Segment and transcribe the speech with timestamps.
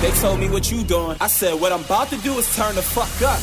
[0.00, 1.16] They told me what you doing.
[1.22, 3.40] I said, what I'm about to do is turn the fuck up.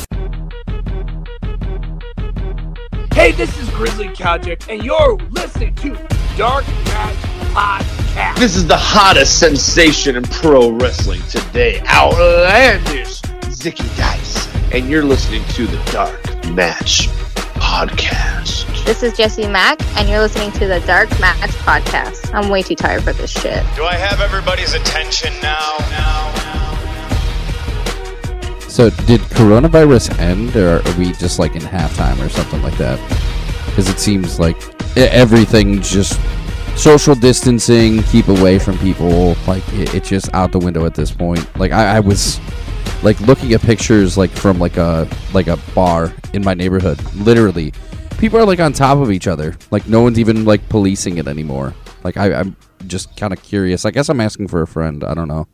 [3.12, 5.90] Hey, this is Grizzly Kojic, and you're listening to
[6.36, 7.16] Dark Match
[7.54, 8.36] Podcast.
[8.38, 11.80] This is the hottest sensation in pro wrestling today.
[11.88, 14.48] Outlandish Zicky Dice.
[14.72, 17.08] And you're listening to the Dark Match
[17.54, 18.84] Podcast.
[18.84, 22.32] This is Jesse Mack, and you're listening to the Dark Match Podcast.
[22.34, 23.64] I'm way too tired for this shit.
[23.74, 25.76] Do I have everybody's attention now?
[25.90, 26.43] Now?
[28.74, 32.98] So, did coronavirus end, or are we just like in halftime or something like that?
[33.66, 34.56] Because it seems like
[34.96, 36.20] everything just
[36.76, 39.36] social distancing, keep away from people.
[39.46, 41.56] Like it, it's just out the window at this point.
[41.56, 42.40] Like I, I was
[43.04, 47.00] like looking at pictures like from like a like a bar in my neighborhood.
[47.14, 47.72] Literally,
[48.18, 49.56] people are like on top of each other.
[49.70, 51.74] Like no one's even like policing it anymore.
[52.02, 52.56] Like I, I'm
[52.88, 53.84] just kind of curious.
[53.84, 55.04] I guess I'm asking for a friend.
[55.04, 55.46] I don't know.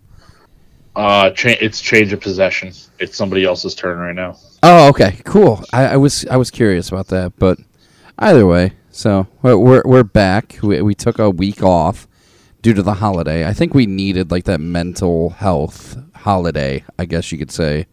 [0.97, 2.73] Uh, cha- it's change of possession.
[3.01, 4.37] It's somebody else's turn right now.
[4.63, 5.65] Oh, okay, cool.
[5.73, 7.59] I, I was I was curious about that, but
[8.19, 10.59] either way, so we're we're, back.
[10.63, 12.07] We, we took a week off
[12.61, 13.49] due to the holiday.
[13.49, 17.87] I think we needed like that mental health holiday, I guess you could say,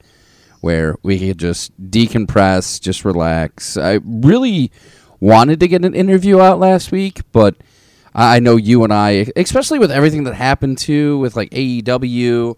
[0.59, 3.78] where we could just decompress, just relax.
[3.78, 4.72] I really
[5.22, 7.55] wanted to get an interview out last week, but
[8.13, 12.55] I know you and I, especially with everything that happened too, with like AEW,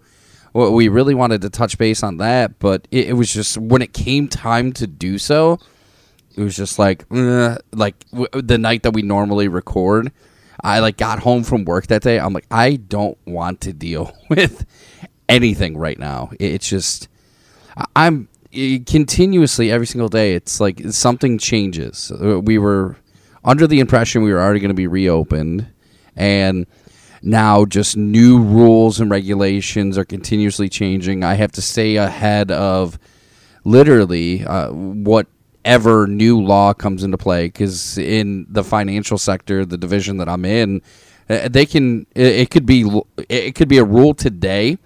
[0.52, 3.82] well, we really wanted to touch base on that, but it, it was just when
[3.82, 5.58] it came time to do so,
[6.36, 10.12] it was just like, uh, like w- the night that we normally record.
[10.62, 12.18] I like got home from work that day.
[12.20, 14.66] I'm like, I don't want to deal with
[15.28, 16.30] anything right now.
[16.38, 17.08] It- It's just,
[17.96, 20.34] I'm it, continuously every single day.
[20.34, 22.10] It's like something changes.
[22.12, 22.96] Uh, We were
[23.44, 25.66] under the impression we were already going to be reopened,
[26.16, 26.66] and
[27.22, 31.22] now just new rules and regulations are continuously changing.
[31.24, 32.98] I have to stay ahead of
[33.64, 40.16] literally uh, whatever new law comes into play because in the financial sector, the division
[40.18, 40.82] that I'm in,
[41.28, 42.90] uh, they can it, could be
[43.28, 44.78] it could be a rule today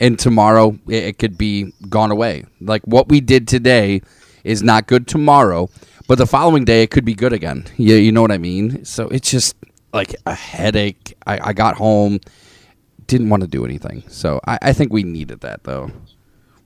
[0.00, 2.44] and tomorrow it could be gone away.
[2.60, 4.02] Like what we did today
[4.44, 5.68] is not good tomorrow,
[6.06, 7.66] but the following day it could be good again.
[7.76, 8.84] You, you know what I mean?
[8.84, 9.56] So it's just
[9.92, 11.16] like a headache.
[11.26, 12.20] I, I got home,
[13.06, 14.02] didn't want to do anything.
[14.08, 15.90] So I, I think we needed that though.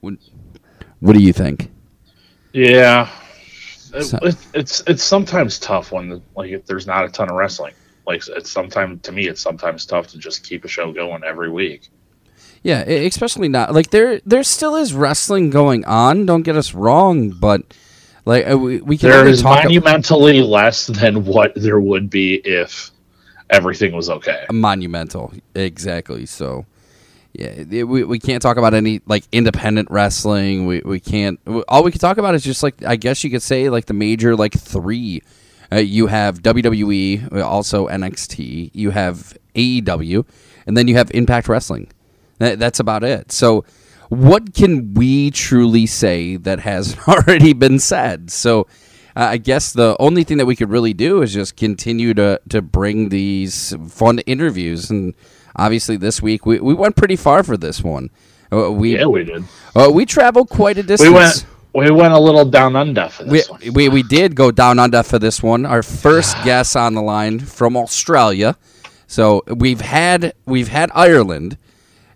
[0.01, 0.15] What,
[0.99, 1.71] what do you think?
[2.51, 3.09] Yeah,
[3.99, 7.73] So- it, it's it's sometimes tough when like if there's not a ton of wrestling.
[8.05, 11.49] Like it's sometimes to me, it's sometimes tough to just keep a show going every
[11.49, 11.89] week.
[12.61, 14.21] Yeah, especially not like there.
[14.25, 16.25] There still is wrestling going on.
[16.25, 17.73] Don't get us wrong, but
[18.25, 22.91] like uh, we, we can There is monumentally less than what there would be if
[23.53, 24.45] everything was okay.
[24.51, 26.25] monumental exactly.
[26.25, 26.65] So
[27.33, 30.65] yeah, it- we we can't talk about any like independent wrestling.
[30.65, 31.39] We we can't.
[31.67, 33.93] All we can talk about is just like I guess you could say like the
[33.93, 35.21] major like three.
[35.71, 38.69] Uh, you have WWE, also NXT.
[38.73, 40.23] You have AEW,
[40.67, 41.87] and then you have Impact Wrestling.
[42.37, 43.31] That, that's about it.
[43.31, 43.65] So,
[44.09, 48.29] what can we truly say that has already been said?
[48.29, 48.67] So,
[49.15, 52.39] uh, I guess the only thing that we could really do is just continue to
[52.49, 54.89] to bring these fun interviews.
[54.89, 55.13] And
[55.55, 58.09] obviously, this week we, we went pretty far for this one.
[58.51, 59.43] Uh, we Yeah, we did.
[59.75, 61.09] uh, we traveled quite a distance.
[61.09, 63.61] We went we went a little down under for We, this one.
[63.73, 65.65] we, we did go down under for this one.
[65.65, 68.55] Our first guest on the line from Australia.
[69.07, 71.57] So we've had we've had Ireland.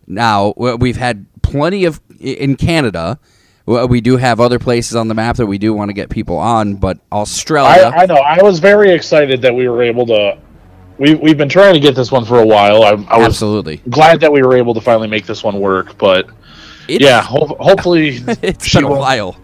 [0.05, 3.19] Now we've had plenty of in Canada.
[3.67, 6.09] W- We do have other places on the map that we do want to get
[6.09, 7.91] people on, but Australia.
[7.95, 8.15] I, I know.
[8.15, 10.37] I was very excited that we were able to.
[10.97, 12.81] We we've been trying to get this one for a while.
[12.83, 13.77] I, I was absolutely.
[13.89, 15.97] glad that we were able to finally make this one work.
[15.99, 16.27] But
[16.87, 19.37] It's, yeah, ho- hopefully it's she been a won't- while.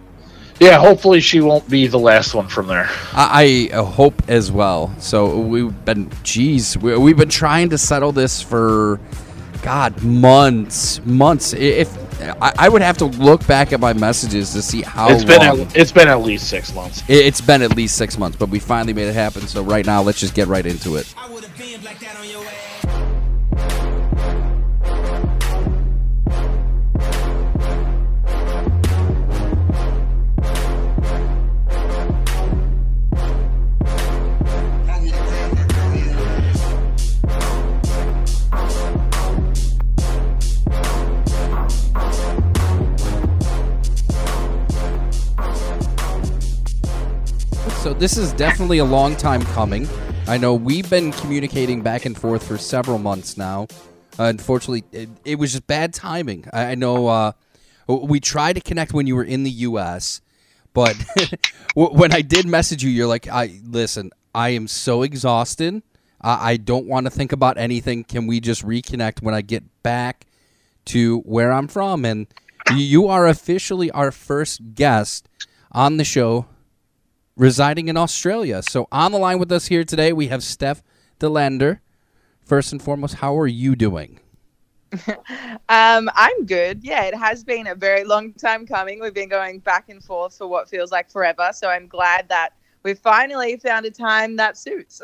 [0.59, 2.87] Yeah, hopefully she won't be the last one from there.
[3.11, 4.93] I, I hope as well.
[4.99, 8.99] So we've been, geez, we, we've been trying to settle this for,
[9.63, 11.53] God, months, months.
[11.53, 11.89] If
[12.41, 15.39] I, I would have to look back at my messages to see how it's been
[15.39, 15.61] long.
[15.61, 17.01] at, it's been at least six months.
[17.07, 19.47] It- it's been at least six months, but we finally made it happen.
[19.47, 21.13] So right now, let's just get right into it.
[47.83, 49.89] So this is definitely a long time coming.
[50.25, 53.67] I know we've been communicating back and forth for several months now.
[54.17, 56.45] unfortunately, it, it was just bad timing.
[56.53, 57.33] I, I know uh,
[57.89, 60.21] we tried to connect when you were in the U.S.,
[60.73, 60.95] but
[61.75, 65.83] when I did message you, you're like, "I listen, I am so exhausted.
[66.21, 68.05] I, I don't want to think about anything.
[68.05, 70.25] Can we just reconnect when I get back
[70.85, 72.27] to where I'm from?" And
[72.73, 75.27] you are officially our first guest
[75.73, 76.45] on the show
[77.35, 78.61] residing in Australia.
[78.61, 80.83] So on the line with us here today, we have Steph
[81.19, 81.81] De Lander.
[82.45, 84.19] First and foremost, how are you doing?
[85.69, 86.83] Um, I'm good.
[86.83, 88.99] Yeah, it has been a very long time coming.
[88.99, 91.49] We've been going back and forth for what feels like forever.
[91.51, 92.53] So I'm glad that
[92.83, 95.01] we finally found a time that suits.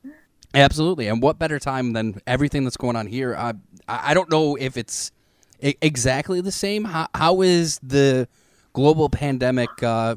[0.54, 3.36] Absolutely, and what better time than everything that's going on here?
[3.36, 3.54] I
[3.86, 5.12] I don't know if it's
[5.60, 6.84] exactly the same.
[6.84, 8.28] How how is the
[8.72, 10.16] global pandemic uh,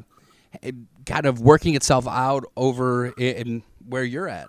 [1.06, 4.48] kind of working itself out over in where you're at?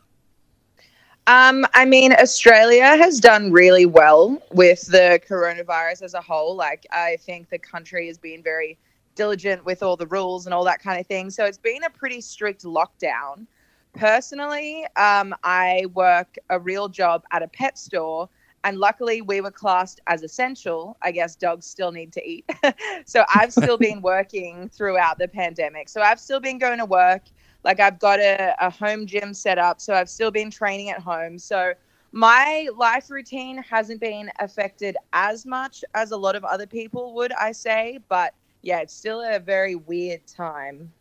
[1.25, 6.53] Um, I mean, Australia has done really well with the coronavirus as a whole.
[6.55, 8.77] Like, I think the country has been very
[9.15, 11.29] diligent with all the rules and all that kind of thing.
[11.29, 13.47] So it's been a pretty strict lockdown.
[13.93, 18.27] Personally, um, I work a real job at a pet store,
[18.63, 20.97] and luckily we were classed as essential.
[21.01, 22.49] I guess dogs still need to eat.
[23.05, 25.89] so I've still been working throughout the pandemic.
[25.89, 27.23] So I've still been going to work.
[27.63, 30.99] Like I've got a, a home gym set up, so I've still been training at
[30.99, 31.37] home.
[31.39, 31.73] So
[32.11, 37.31] my life routine hasn't been affected as much as a lot of other people would,
[37.33, 37.99] I say.
[38.07, 40.91] But yeah, it's still a very weird time.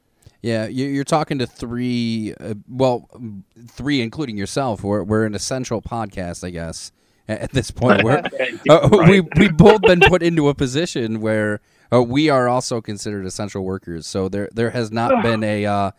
[0.41, 3.09] Yeah, you- you're talking to three, uh, well,
[3.69, 4.83] three including yourself.
[4.83, 6.91] We're we're an essential podcast, I guess.
[7.29, 8.23] At this point, we're
[8.69, 11.61] uh, we we both been put into a position where
[11.93, 14.07] uh, we are also considered essential workers.
[14.07, 15.91] So there there has not been a uh,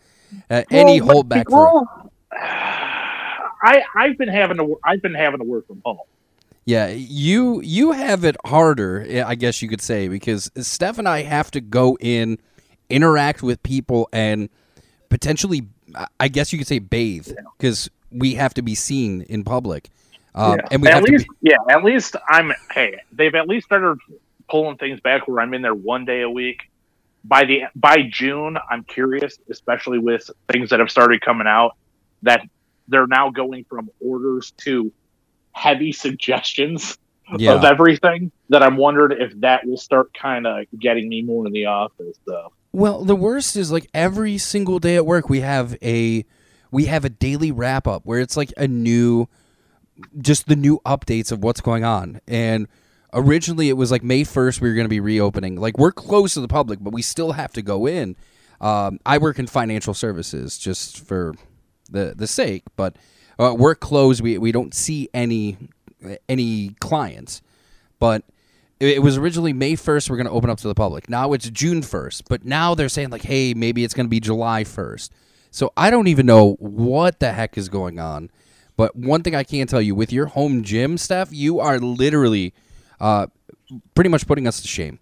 [0.50, 1.84] uh, any Well, holdback for.
[2.32, 5.98] I I've been having to I've been having to work from home.
[6.66, 11.22] Yeah, you you have it harder, I guess you could say, because Steph and I
[11.22, 12.38] have to go in,
[12.88, 14.48] interact with people, and
[15.10, 15.66] potentially,
[16.18, 17.28] I guess you could say, bathe,
[17.58, 19.90] because we have to be seen in public,
[20.34, 20.68] um, Yeah.
[20.70, 21.50] and we at least to be.
[21.50, 23.98] yeah, at least I'm hey, they've at least started
[24.48, 26.62] pulling things back where I'm in there one day a week.
[27.24, 31.76] By the by June, I'm curious, especially with things that have started coming out,
[32.22, 32.42] that
[32.88, 34.92] they're now going from orders to
[35.52, 36.98] heavy suggestions
[37.38, 37.54] Yeah.
[37.54, 38.30] of everything.
[38.50, 42.18] That I'm wondering if that will start kind of getting me more in the office.
[42.26, 46.26] So Well, the worst is like every single day at work we have a
[46.70, 49.28] we have a daily wrap up where it's like a new
[50.18, 52.20] just the new updates of what's going on.
[52.26, 52.68] And
[53.12, 55.56] originally it was like May 1st we were going to be reopening.
[55.56, 58.16] Like we're close to the public, but we still have to go in.
[58.60, 61.34] Um, I work in financial services just for
[61.90, 62.96] the the sake, but
[63.38, 64.22] uh, we're closed.
[64.22, 65.56] We we don't see any
[66.28, 67.42] any clients.
[67.98, 68.24] But
[68.80, 71.08] it was originally May 1st we're going to open up to the public.
[71.08, 74.20] Now it's June 1st, but now they're saying like hey, maybe it's going to be
[74.20, 75.10] July 1st.
[75.50, 78.30] So I don't even know what the heck is going on.
[78.76, 82.52] But one thing I can tell you with your home gym stuff, you are literally
[83.00, 83.28] uh,
[83.94, 84.98] pretty much putting us to shame.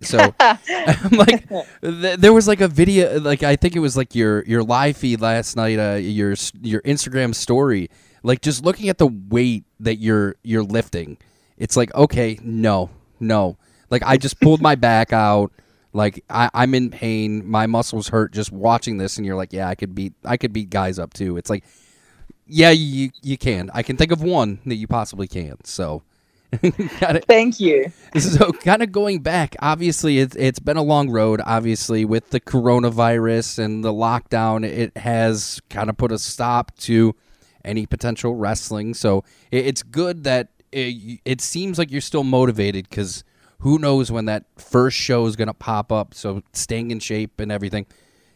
[0.00, 1.48] So I'm like,
[1.82, 4.96] th- there was like a video, like I think it was like your your live
[4.96, 7.90] feed last night, uh, your your Instagram story,
[8.22, 11.18] like just looking at the weight that you're you're lifting.
[11.56, 12.90] It's like okay, no,
[13.20, 13.56] no,
[13.90, 15.52] like I just pulled my back out.
[15.92, 17.48] Like I, I'm in pain.
[17.48, 20.52] My muscles hurt just watching this, and you're like, yeah, I could beat I could
[20.52, 21.36] beat guys up too.
[21.36, 21.64] It's like,
[22.46, 23.70] yeah, you you can.
[23.74, 25.56] I can think of one that you possibly can.
[25.64, 26.02] So,
[26.62, 27.24] it.
[27.26, 27.92] Thank you.
[28.20, 31.40] So, kind of going back, obviously, it's it's been a long road.
[31.44, 37.16] Obviously, with the coronavirus and the lockdown, it has kind of put a stop to
[37.64, 38.94] any potential wrestling.
[38.94, 43.24] So, it, it's good that eh, it, it seems like you're still motivated because
[43.60, 46.14] who knows when that first show is going to pop up.
[46.14, 47.86] So, staying in shape and everything.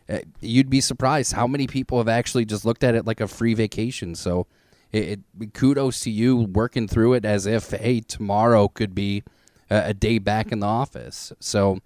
[0.09, 3.29] Uh, You'd be surprised how many people have actually just looked at it like a
[3.29, 4.15] free vacation.
[4.15, 4.47] So,
[4.93, 9.23] it, it kudos to you working through it as if hey tomorrow could be
[9.71, 11.79] a, a day back in the office so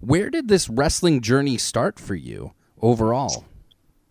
[0.00, 3.44] where did this wrestling journey start for you overall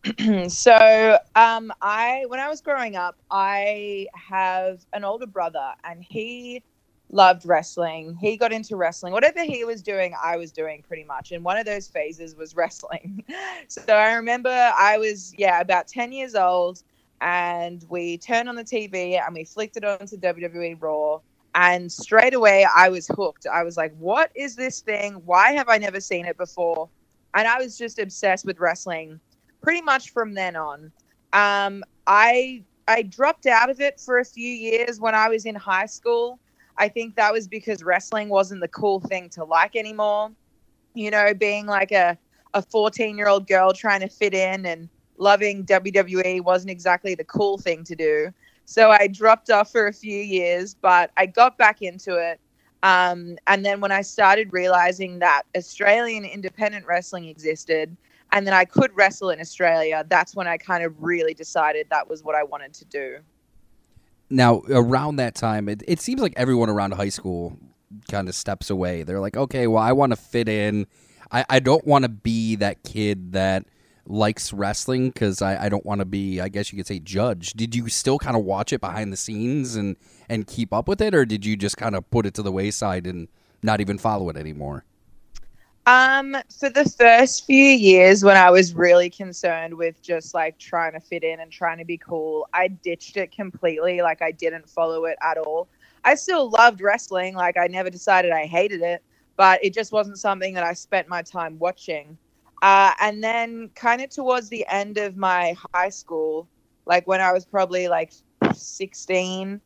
[0.48, 6.64] so um i when i was growing up i have an older brother and he
[7.12, 8.18] loved wrestling.
[8.22, 9.14] He got into wrestling.
[9.14, 11.32] Whatever he was doing i was doing pretty much.
[11.32, 13.24] And one of those phases was wrestling.
[13.68, 16.84] So i remember i was yeah about 10 years old
[17.22, 21.20] and we turned on the tv and we flicked it onto wwe raw.
[21.56, 23.48] And straight away i was hooked.
[23.48, 25.16] I was like what is this thing?
[25.26, 26.90] Why have i never seen it before?
[27.34, 29.20] And i was just obsessed with wrestling
[29.62, 30.92] pretty much from then on.
[31.34, 35.56] Um, I I dropped out of it for a few years when I was in
[35.56, 36.40] high school.
[36.80, 40.32] I think that was because wrestling wasn't the cool thing to like anymore.
[40.96, 42.18] You know, being like a
[42.54, 47.24] a 14 year old girl trying to fit in and loving WWE wasn't exactly the
[47.24, 48.34] cool thing to do.
[48.66, 52.40] So I dropped off for a few years, but I got back into it.
[52.82, 57.96] Um, and then when I started realizing that Australian independent wrestling existed
[58.32, 62.10] and then I could wrestle in Australia, that's when I kind of really decided that
[62.10, 63.18] was what I wanted to do.
[64.30, 67.58] Now, around that time, it, it seems like everyone around high school
[68.10, 69.04] kind of steps away.
[69.04, 70.86] They're like, okay, well, I want to fit in.
[71.32, 73.66] I, I don't want to be that kid that
[74.06, 77.58] likes wrestling because I, I don't want to be, I guess you could say, judged.
[77.58, 79.96] Did you still kind of watch it behind the scenes and,
[80.28, 82.52] and keep up with it, or did you just kind of put it to the
[82.52, 83.28] wayside and
[83.62, 84.84] not even follow it anymore?
[85.90, 90.94] Um, for the first few years when I was really concerned with just like trying
[90.94, 94.04] to fit in and trying to be cool, I ditched it completely.
[94.04, 95.68] Like I didn't follow it at all.
[96.06, 97.34] I still loved wrestling.
[97.34, 99.02] Like I never decided I hated it,
[99.36, 102.20] but it just wasn't something that I spent my time watching.
[102.62, 106.48] Uh, and then kind of towards the end of my high school,
[106.86, 108.14] like when I was probably like
[108.54, 109.60] 16, um,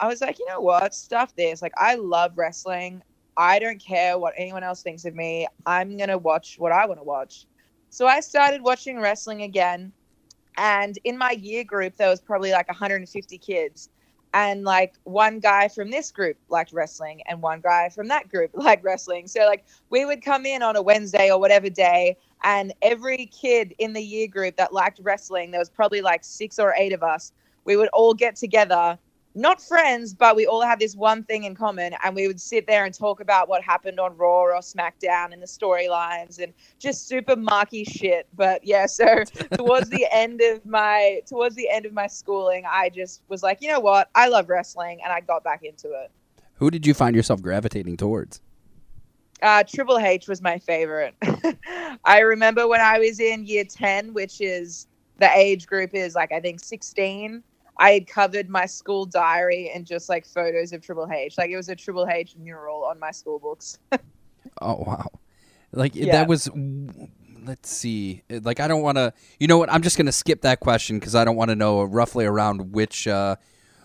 [0.00, 0.94] I was like, you know what?
[0.94, 1.60] Stuff this.
[1.60, 3.02] Like I love wrestling.
[3.36, 5.46] I don't care what anyone else thinks of me.
[5.66, 7.46] I'm going to watch what I want to watch.
[7.90, 9.92] So I started watching wrestling again.
[10.56, 13.88] And in my year group, there was probably like 150 kids.
[14.32, 18.50] And like one guy from this group liked wrestling, and one guy from that group
[18.54, 19.28] liked wrestling.
[19.28, 23.74] So, like, we would come in on a Wednesday or whatever day, and every kid
[23.78, 27.04] in the year group that liked wrestling, there was probably like six or eight of
[27.04, 27.32] us,
[27.64, 28.98] we would all get together
[29.34, 32.66] not friends, but we all had this one thing in common, and we would sit
[32.66, 37.08] there and talk about what happened on Raw or SmackDown and the storylines and just
[37.08, 38.28] super marky shit.
[38.34, 39.24] But yeah, so
[39.56, 43.60] towards the end of my towards the end of my schooling, I just was like,
[43.60, 46.10] you know what, I love wrestling, and I got back into it.
[46.54, 48.40] Who did you find yourself gravitating towards?
[49.42, 51.14] Uh, Triple H was my favorite.
[52.04, 54.86] I remember when I was in year ten, which is
[55.18, 57.42] the age group is like I think sixteen
[57.78, 61.36] I had covered my school diary and just like photos of Triple H.
[61.38, 63.78] Like it was a Triple H mural on my school books.
[64.60, 65.08] oh wow!
[65.72, 66.12] Like Yeah.
[66.12, 66.48] that was.
[67.46, 68.22] Let's see.
[68.30, 69.12] Like I don't want to.
[69.38, 69.70] You know what?
[69.72, 72.72] I'm just going to skip that question because I don't want to know roughly around
[72.72, 73.06] which.
[73.06, 73.36] Uh,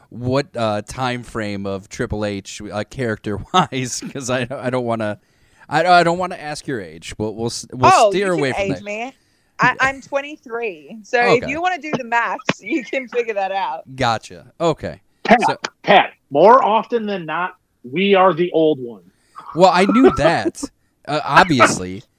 [0.10, 4.02] what uh, time frame of Triple H uh, character wise?
[4.02, 5.20] Because I I don't want to.
[5.68, 7.14] I, I don't want to ask your age.
[7.18, 8.84] We'll we'll, we'll oh, steer away from age that.
[8.84, 9.14] me.
[9.60, 13.52] I, I'm 23, so if you want to do the maths, you can figure that
[13.52, 13.84] out.
[13.96, 14.54] Gotcha.
[14.60, 15.02] Okay.
[15.24, 19.12] Pat, So- Pat, more often than not, we are the old one.
[19.56, 20.64] Well, I knew that.
[21.08, 22.04] Uh, obviously.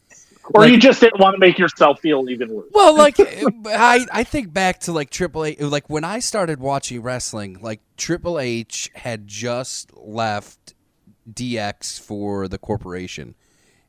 [0.53, 2.67] Or Like- you just didn't want to make yourself feel even worse.
[2.73, 3.15] Well, like
[3.67, 5.61] I, I think back to like Triple H.
[5.61, 10.75] Like when I started watching wrestling, like Triple H had just left
[11.33, 13.37] DX for the corporation,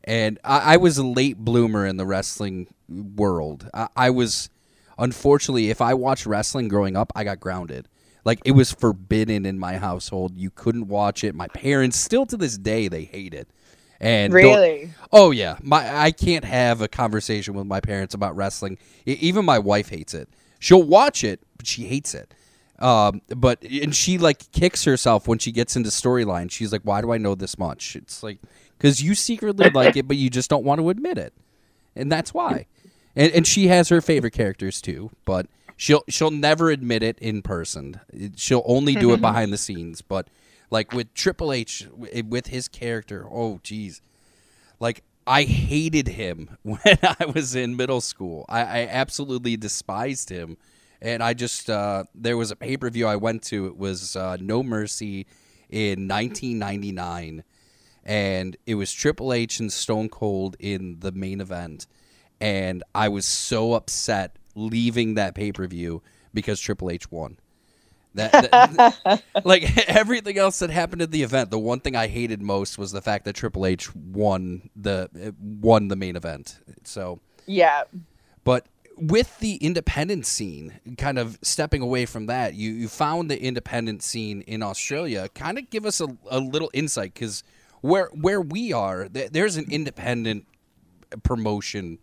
[0.03, 2.67] and I, I was a late bloomer in the wrestling
[3.15, 3.69] world.
[3.73, 4.49] I, I was,
[4.97, 7.87] unfortunately, if I watched wrestling growing up, I got grounded.
[8.23, 10.37] Like it was forbidden in my household.
[10.37, 11.33] You couldn't watch it.
[11.33, 13.47] My parents, still to this day, they hate it.
[13.99, 14.91] And Really?
[15.11, 18.77] Oh yeah, my I can't have a conversation with my parents about wrestling.
[19.05, 20.27] E- even my wife hates it.
[20.59, 22.33] She'll watch it, but she hates it.
[22.79, 26.49] Um, but and she like kicks herself when she gets into storyline.
[26.49, 28.39] She's like, "Why do I know this much?" It's like
[28.75, 31.33] because you secretly like it, but you just don't want to admit it,
[31.95, 32.65] and that's why.
[33.15, 37.41] And and she has her favorite characters too, but she'll she'll never admit it in
[37.41, 37.99] person.
[38.35, 40.01] She'll only do it behind the scenes.
[40.01, 40.27] But
[40.69, 44.01] like with Triple H, with his character, oh geez,
[44.79, 48.45] like I hated him when I was in middle school.
[48.49, 50.57] I, I absolutely despised him,
[51.01, 53.67] and I just uh, there was a pay per view I went to.
[53.67, 55.27] It was uh, No Mercy
[55.69, 57.43] in 1999,
[58.05, 61.87] and it was Triple H and Stone Cold in the main event,
[62.41, 66.01] and I was so upset leaving that pay per view
[66.33, 67.37] because Triple H won.
[68.13, 72.41] That, that- like everything else that happened at the event, the one thing I hated
[72.41, 76.59] most was the fact that Triple H won the won the main event.
[76.83, 77.83] So, Yeah.
[78.43, 78.65] but
[78.97, 84.03] with the independent scene, kind of stepping away from that, you you found the independent
[84.03, 85.29] scene in Australia.
[85.33, 87.43] Kind of give us a, a little insight because
[87.79, 90.45] where where we are, th- there's an independent
[91.23, 91.97] promotion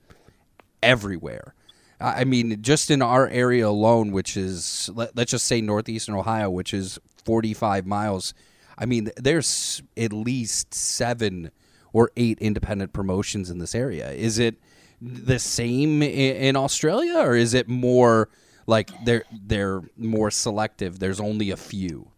[0.82, 1.54] everywhere.
[2.00, 6.49] I mean, just in our area alone, which is let, let's just say northeastern Ohio,
[6.49, 8.35] which is 45 miles.
[8.78, 11.50] I mean, there's at least seven
[11.92, 14.12] or eight independent promotions in this area.
[14.12, 14.56] Is it
[15.02, 18.28] the same in, in Australia, or is it more
[18.68, 21.00] like they're they're more selective.
[21.00, 22.08] There's only a few.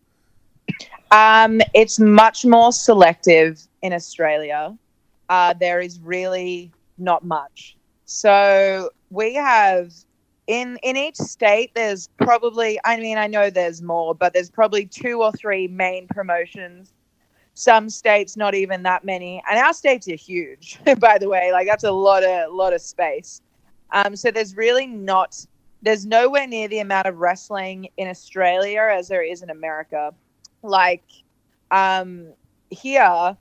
[1.12, 4.76] Um, it's much more selective in Australia.
[5.28, 7.76] Uh, there is really not much.
[8.12, 9.92] So we have
[10.48, 11.70] in in each state.
[11.76, 12.80] There's probably.
[12.84, 16.92] I mean, I know there's more, but there's probably two or three main promotions.
[17.54, 20.80] Some states not even that many, and our states are huge.
[20.98, 23.42] By the way, like that's a lot of lot of space.
[23.92, 25.46] Um, so there's really not.
[25.80, 30.12] There's nowhere near the amount of wrestling in Australia as there is in America
[30.62, 31.04] like
[31.70, 32.26] um
[32.70, 33.36] here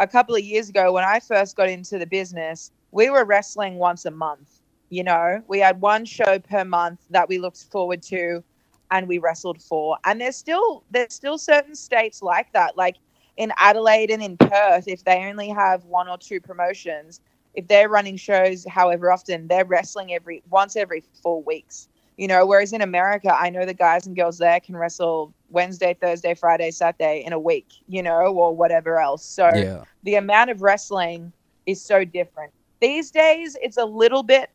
[0.00, 3.76] a couple of years ago when I first got into the business, we were wrestling
[3.76, 4.60] once a month.
[4.90, 8.42] You know, we had one show per month that we looked forward to
[8.90, 9.98] and we wrestled for.
[10.04, 12.76] And there's still there's still certain states like that.
[12.76, 12.96] Like
[13.36, 17.20] in Adelaide and in Perth, if they only have one or two promotions,
[17.54, 21.88] if they're running shows however often, they're wrestling every once every four weeks.
[22.16, 25.96] You know, whereas in America, I know the guys and girls there can wrestle Wednesday,
[26.00, 29.24] Thursday, Friday, Saturday in a week, you know, or whatever else.
[29.24, 29.84] So Yeah.
[30.02, 31.32] the amount of wrestling
[31.66, 32.52] is so different.
[32.80, 34.50] These days it's a little bit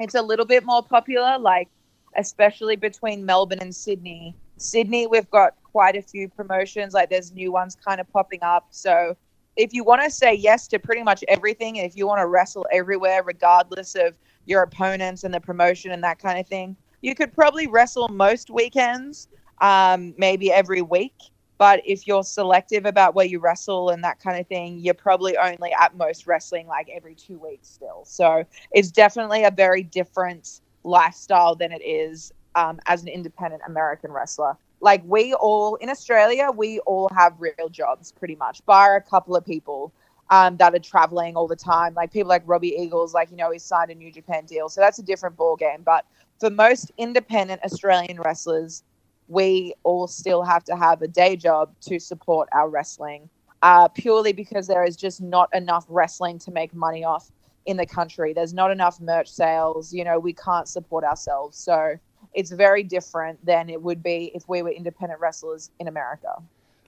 [0.00, 1.68] it's a little bit more popular, like
[2.16, 4.34] especially between Melbourne and Sydney.
[4.56, 8.66] Sydney, we've got quite a few promotions, like there's new ones kind of popping up.
[8.70, 9.16] So
[9.56, 12.26] if you want to say yes to pretty much everything, and if you want to
[12.26, 14.16] wrestle everywhere, regardless of
[14.46, 18.50] your opponents and the promotion and that kind of thing, you could probably wrestle most
[18.50, 19.28] weekends,
[19.60, 21.14] um, maybe every week.
[21.58, 25.36] But if you're selective about where you wrestle and that kind of thing, you're probably
[25.36, 28.04] only at most wrestling like every two weeks still.
[28.04, 34.12] So it's definitely a very different lifestyle than it is um, as an independent American
[34.12, 34.56] wrestler.
[34.80, 39.34] Like we all in Australia, we all have real jobs pretty much, bar a couple
[39.34, 39.92] of people
[40.30, 41.94] um, that are traveling all the time.
[41.94, 44.80] Like people like Robbie Eagles, like you know, he's signed a New Japan deal, so
[44.80, 45.82] that's a different ball game.
[45.84, 46.04] But
[46.38, 48.82] for most independent Australian wrestlers,
[49.28, 53.28] we all still have to have a day job to support our wrestling,
[53.62, 57.30] uh, purely because there is just not enough wrestling to make money off
[57.66, 58.32] in the country.
[58.32, 59.92] There's not enough merch sales.
[59.92, 61.56] You know, we can't support ourselves.
[61.56, 61.94] So
[62.34, 66.42] it's very different than it would be if we were independent wrestlers in America.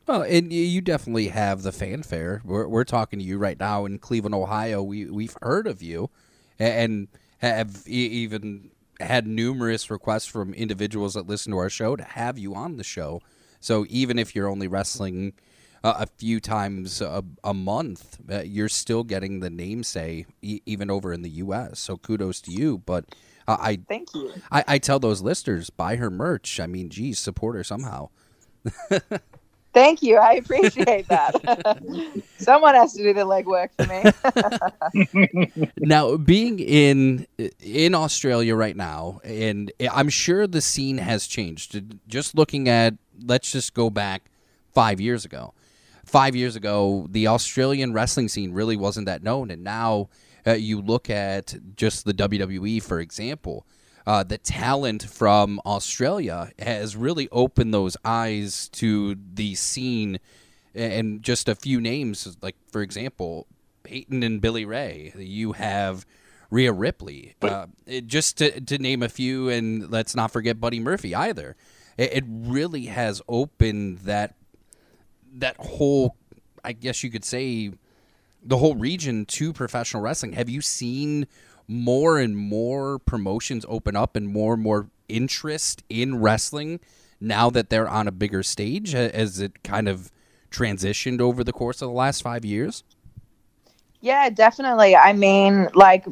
[0.06, 2.40] Well, and you definitely have the fanfare.
[2.44, 4.80] We're, we're talking to you right now in Cleveland, Ohio.
[4.82, 6.10] We we've heard of you,
[6.60, 7.08] and
[7.38, 12.54] have even had numerous requests from individuals that listen to our show to have you
[12.54, 13.20] on the show.
[13.60, 15.32] So even if you're only wrestling
[15.82, 20.60] uh, a few times a, a month, uh, you're still getting the name say e-
[20.66, 21.78] even over in the U.S.
[21.80, 22.78] So kudos to you.
[22.78, 23.04] But
[23.46, 24.32] uh, I Thank you.
[24.50, 26.58] I, I tell those listeners buy her merch.
[26.60, 28.08] I mean, geez, support her somehow.
[29.76, 30.16] Thank you.
[30.16, 31.34] I appreciate that.
[32.38, 33.84] Someone has to do the legwork for
[35.52, 35.70] me.
[35.76, 37.26] now being in
[37.60, 41.78] in Australia right now, and I'm sure the scene has changed.
[42.08, 44.30] Just looking at, let's just go back
[44.72, 45.52] five years ago.
[46.06, 50.08] Five years ago, the Australian wrestling scene really wasn't that known, and now
[50.46, 53.66] uh, you look at just the WWE, for example.
[54.06, 60.20] Uh, the talent from Australia has really opened those eyes to the scene,
[60.74, 63.48] and just a few names, like for example,
[63.82, 65.12] Peyton and Billie Kay.
[65.16, 66.06] You have
[66.50, 67.66] Rhea Ripley, uh,
[68.06, 71.56] just to, to name a few, and let's not forget Buddy Murphy either.
[71.96, 74.34] It, it really has opened that
[75.34, 76.14] that whole,
[76.64, 77.72] I guess you could say,
[78.42, 80.34] the whole region to professional wrestling.
[80.34, 81.26] Have you seen
[81.68, 86.80] more and more promotions open up and more and more interest in wrestling
[87.20, 88.92] now that they're on a bigger stage?
[88.92, 90.10] Has it kind of
[90.50, 92.84] transitioned over the course of the last five years?
[94.00, 94.94] Yeah, definitely.
[94.94, 96.06] I mean, like,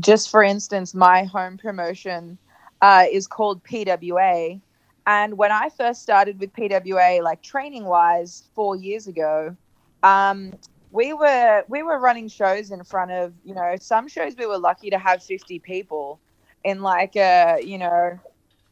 [0.00, 2.38] just for instance, my home promotion
[2.80, 4.60] uh, is called PWA.
[5.06, 9.56] And when I first started with PWA, like training wise, four years ago,
[10.02, 10.52] um,
[10.92, 14.58] we were we were running shows in front of you know some shows we were
[14.58, 16.20] lucky to have 50 people
[16.64, 18.20] in like a you know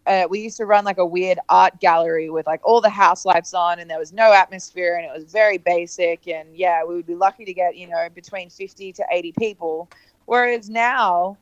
[0.06, 3.24] uh, we used to run like a weird art gallery with like all the house
[3.24, 6.94] lights on and there was no atmosphere and it was very basic and yeah we
[6.94, 9.88] would be lucky to get you know between 50 to 80 people.
[10.26, 11.38] Whereas now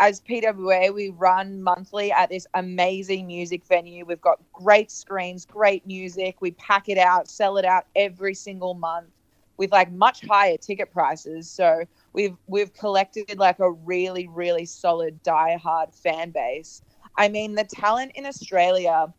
[0.00, 4.04] as pwa we run monthly at this amazing music venue.
[4.04, 6.36] We've got great screens great music.
[6.40, 9.08] We pack it out sell it out every single month
[9.56, 15.22] with like much higher ticket prices so we've we've collected like a really really solid
[15.22, 16.82] die-hard fan base
[17.16, 19.12] I mean, the talent in Australia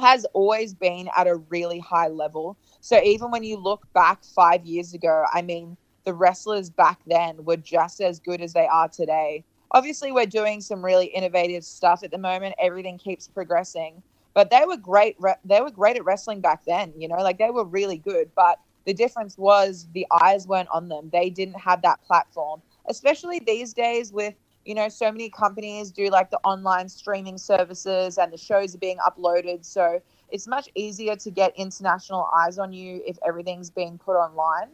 [0.00, 2.56] has always been at a really high level.
[2.80, 7.44] So even when you look back five years ago, I mean, the wrestlers back then
[7.44, 9.44] were just as good as they are today.
[9.72, 12.54] obviously we're doing some really innovative stuff at the moment.
[12.58, 14.02] Everything keeps progressing,
[14.34, 15.16] but they were great.
[15.20, 16.92] Re- they were great at wrestling back then.
[16.96, 18.30] You know, like they were really good.
[18.34, 21.10] But the difference was the eyes weren't on them.
[21.12, 26.08] They didn't have that platform, especially these days with you know so many companies do
[26.08, 29.64] like the online streaming services and the shows are being uploaded.
[29.64, 34.68] So it's much easier to get international eyes on you if everything's being put online.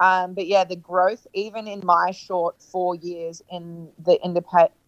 [0.00, 4.18] Um, but yeah, the growth, even in my short four years in the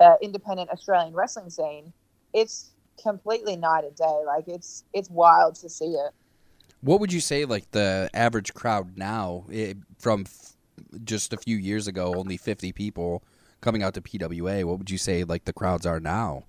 [0.00, 1.92] uh, independent Australian wrestling scene,
[2.34, 4.22] it's completely night and day.
[4.26, 6.12] Like it's it's wild to see it.
[6.86, 10.52] What would you say, like the average crowd now, it, from f-
[11.02, 13.24] just a few years ago, only fifty people
[13.60, 14.62] coming out to PWA?
[14.62, 16.44] What would you say, like the crowds are now?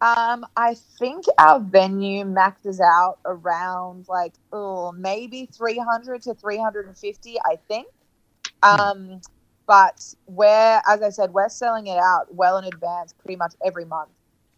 [0.00, 7.36] Um, I think our venue maxes out around like oh maybe 300 to 350.
[7.40, 7.88] I think.
[8.62, 9.20] Um,
[9.66, 13.84] but we're as I said, we're selling it out well in advance, pretty much every
[13.84, 14.10] month.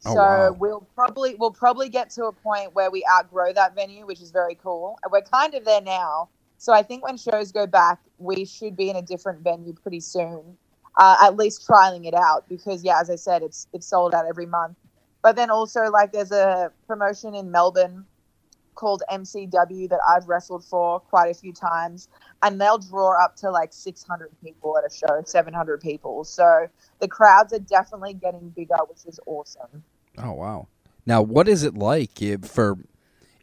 [0.05, 0.57] Oh, so wow.
[0.59, 4.31] we'll probably we'll probably get to a point where we outgrow that venue, which is
[4.31, 4.99] very cool.
[5.11, 6.29] We're kind of there now.
[6.59, 10.01] So I think when shows go back, we should be in a different venue pretty
[10.01, 10.57] soon.
[10.97, 14.27] Uh, at least trialing it out because yeah, as I said, it's it's sold out
[14.27, 14.77] every month.
[15.23, 18.05] But then also like there's a promotion in Melbourne
[18.75, 22.09] called MCW that I've wrestled for quite a few times,
[22.43, 26.25] and they'll draw up to like 600 people at a show, 700 people.
[26.25, 26.67] So
[27.01, 29.85] the crowds are definitely getting bigger, which is awesome.
[30.18, 30.68] Oh wow!
[31.07, 32.79] Now, what is it like for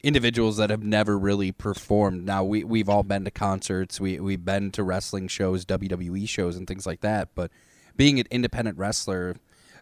[0.03, 2.25] individuals that have never really performed?
[2.25, 6.55] Now, we we've all been to concerts, we we've been to wrestling shows, WWE shows,
[6.55, 7.29] and things like that.
[7.35, 7.51] But
[7.95, 9.35] being an independent wrestler,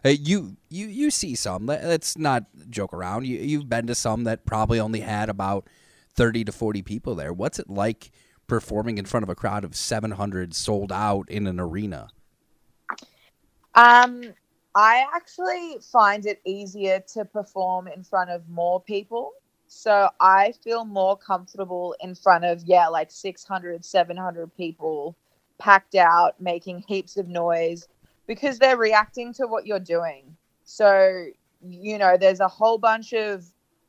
[0.04, 1.66] uh, you you you see some.
[1.66, 3.26] Let- Let's not joke around.
[3.26, 5.68] You you've been to some that probably only had about
[6.14, 7.32] thirty to forty people there.
[7.32, 8.10] What's it like
[8.46, 12.08] performing in front of a crowd of seven hundred sold out in an arena?
[13.74, 14.34] Um,
[14.74, 19.32] I actually find it easier to perform in front of more people.
[19.66, 25.16] So I feel more comfortable in front of, yeah, like 600, 700 people
[25.58, 27.88] packed out, making heaps of noise
[28.26, 30.36] because they're reacting to what you're doing.
[30.64, 31.26] So,
[31.66, 33.44] you know, there's a whole bunch of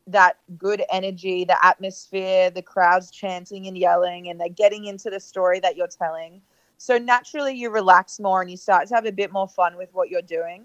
[0.08, 5.20] that good energy, the atmosphere, the crowds chanting and yelling, and they're getting into the
[5.20, 6.42] story that you're telling.
[6.80, 9.90] So naturally, you relax more and you start to have a bit more fun with
[9.92, 10.64] what you're doing.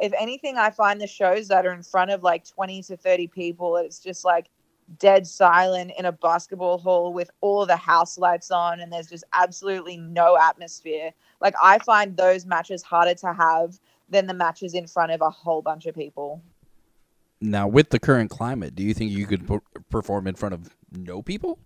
[0.00, 3.28] If anything, I find the shows that are in front of like 20 to 30
[3.28, 4.48] people, it's just like
[4.98, 9.22] dead silent in a basketball hall with all the house lights on, and there's just
[9.32, 11.12] absolutely no atmosphere.
[11.40, 15.30] Like, I find those matches harder to have than the matches in front of a
[15.30, 16.42] whole bunch of people.
[17.40, 19.48] Now, with the current climate, do you think you could
[19.90, 21.60] perform in front of no people?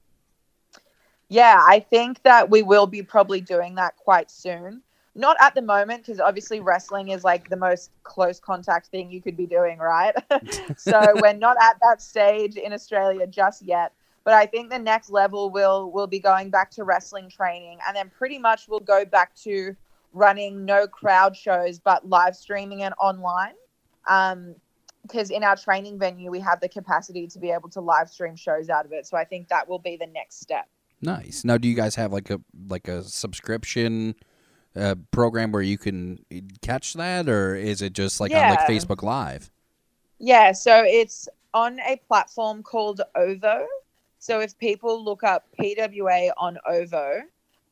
[1.28, 4.82] Yeah, I think that we will be probably doing that quite soon.
[5.14, 9.22] Not at the moment, because obviously wrestling is like the most close contact thing you
[9.22, 10.14] could be doing, right?
[10.76, 13.92] so we're not at that stage in Australia just yet.
[14.24, 17.96] But I think the next level will will be going back to wrestling training, and
[17.96, 19.74] then pretty much we'll go back to
[20.12, 23.54] running no crowd shows, but live streaming and online.
[24.08, 24.54] Um,
[25.02, 28.34] because in our training venue we have the capacity to be able to live stream
[28.34, 29.06] shows out of it.
[29.06, 30.66] So I think that will be the next step.
[31.00, 31.44] Nice.
[31.44, 34.14] Now, do you guys have like a like a subscription
[34.74, 36.24] uh, program where you can
[36.62, 39.50] catch that, or is it just like on like Facebook Live?
[40.18, 43.66] Yeah, so it's on a platform called OVO.
[44.18, 47.22] So if people look up PWA on OVO,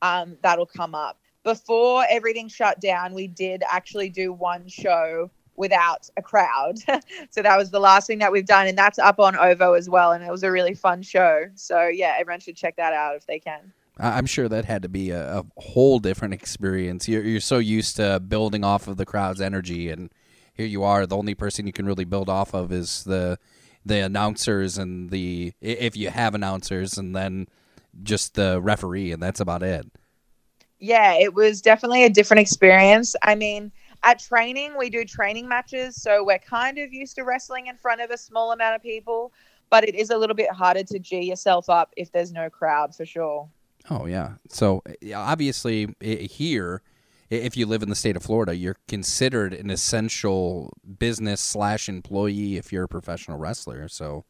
[0.01, 1.19] um, that'll come up.
[1.43, 6.79] Before everything shut down, we did actually do one show without a crowd.
[7.29, 9.89] so that was the last thing that we've done, and that's up on OVO as
[9.89, 10.11] well.
[10.11, 11.45] And it was a really fun show.
[11.55, 13.73] So yeah, everyone should check that out if they can.
[13.97, 17.07] I'm sure that had to be a, a whole different experience.
[17.07, 20.11] You're, you're so used to building off of the crowd's energy, and
[20.53, 21.05] here you are.
[21.05, 23.37] The only person you can really build off of is the
[23.85, 27.47] the announcers and the if you have announcers, and then
[28.03, 29.85] just the referee, and that's about it.
[30.79, 33.15] yeah, it was definitely a different experience.
[33.23, 33.71] I mean,
[34.05, 38.01] at training, we do training matches, so we're kind of used to wrestling in front
[38.01, 39.33] of a small amount of people,
[39.69, 42.95] but it is a little bit harder to G yourself up if there's no crowd
[42.95, 43.49] for sure.
[43.89, 44.33] Oh yeah.
[44.47, 46.83] So obviously here,
[47.29, 52.57] if you live in the state of Florida, you're considered an essential business slash employee
[52.57, 53.87] if you're a professional wrestler.
[53.87, 54.25] So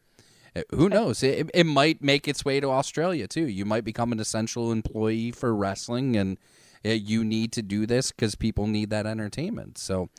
[0.55, 1.21] uh, who knows?
[1.21, 3.47] It, it might make its way to Australia too.
[3.47, 6.37] You might become an essential employee for wrestling, and
[6.85, 9.77] Eh, you need to do this because people need that entertainment.
[9.77, 10.09] So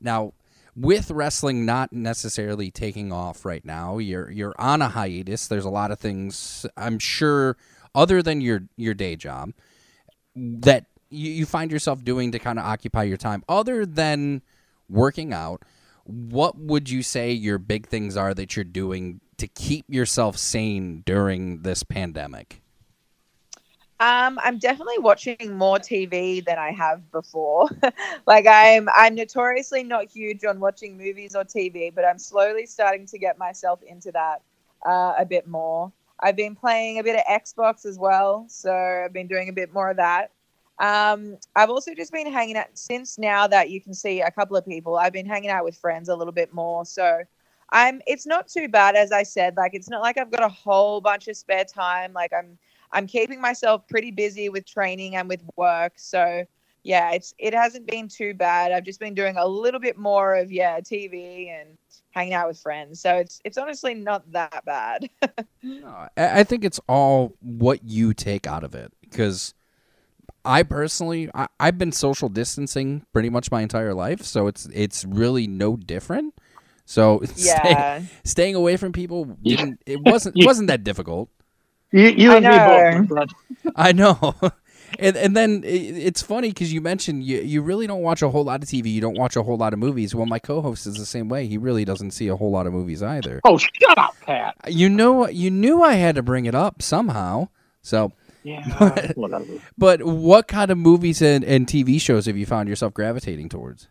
[0.00, 0.32] now.
[0.76, 5.48] With wrestling not necessarily taking off right now, you're you're on a hiatus.
[5.48, 7.56] There's a lot of things I'm sure
[7.96, 9.54] other than your your day job
[10.36, 14.42] that you, you find yourself doing to kind of occupy your time other than
[14.88, 15.64] working out.
[16.04, 21.02] What would you say your big things are that you're doing to keep yourself sane
[21.04, 22.62] during this pandemic?
[24.00, 27.68] Um, I'm definitely watching more TV than I have before.
[28.26, 33.06] like I'm I'm notoriously not huge on watching movies or TV, but I'm slowly starting
[33.06, 34.40] to get myself into that
[34.86, 35.90] uh, a bit more.
[36.20, 39.72] I've been playing a bit of Xbox as well, so I've been doing a bit
[39.72, 40.30] more of that.
[40.78, 44.56] Um, I've also just been hanging out since now that you can see a couple
[44.56, 44.96] of people.
[44.96, 47.22] I've been hanging out with friends a little bit more, so
[47.70, 48.00] I'm.
[48.06, 49.56] It's not too bad, as I said.
[49.56, 52.12] Like it's not like I've got a whole bunch of spare time.
[52.12, 52.58] Like I'm
[52.92, 55.94] I'm keeping myself pretty busy with training and with work.
[55.96, 56.44] So
[56.82, 58.72] yeah, it's it hasn't been too bad.
[58.72, 61.76] I've just been doing a little bit more of yeah, TV and
[62.10, 63.00] hanging out with friends.
[63.00, 65.10] So it's it's honestly not that bad.
[65.62, 69.54] no, I think it's all what you take out of it because
[70.44, 75.04] I personally I, I've been social distancing pretty much my entire life, so it's it's
[75.04, 76.34] really no different.
[76.84, 77.98] So yeah.
[77.98, 81.28] staying, staying away from people didn't it wasn't it wasn't that difficult.
[81.92, 82.98] You, you I and me know.
[83.00, 83.08] both.
[83.08, 83.28] Brad.
[83.76, 84.34] I know.
[84.98, 88.44] And and then it's funny because you mentioned you you really don't watch a whole
[88.44, 88.90] lot of TV.
[88.90, 90.14] You don't watch a whole lot of movies.
[90.14, 91.46] Well, my co-host is the same way.
[91.46, 93.42] He really doesn't see a whole lot of movies either.
[93.44, 94.56] Oh, shut up, Pat.
[94.66, 97.48] You know, you knew I had to bring it up somehow.
[97.82, 98.12] So,
[98.44, 99.44] Yeah, whatever.
[99.76, 103.88] but what kind of movies and, and TV shows have you found yourself gravitating towards?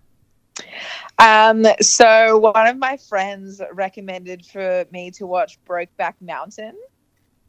[1.20, 6.74] Um, so one of my friends recommended for me to watch Brokeback Mountain,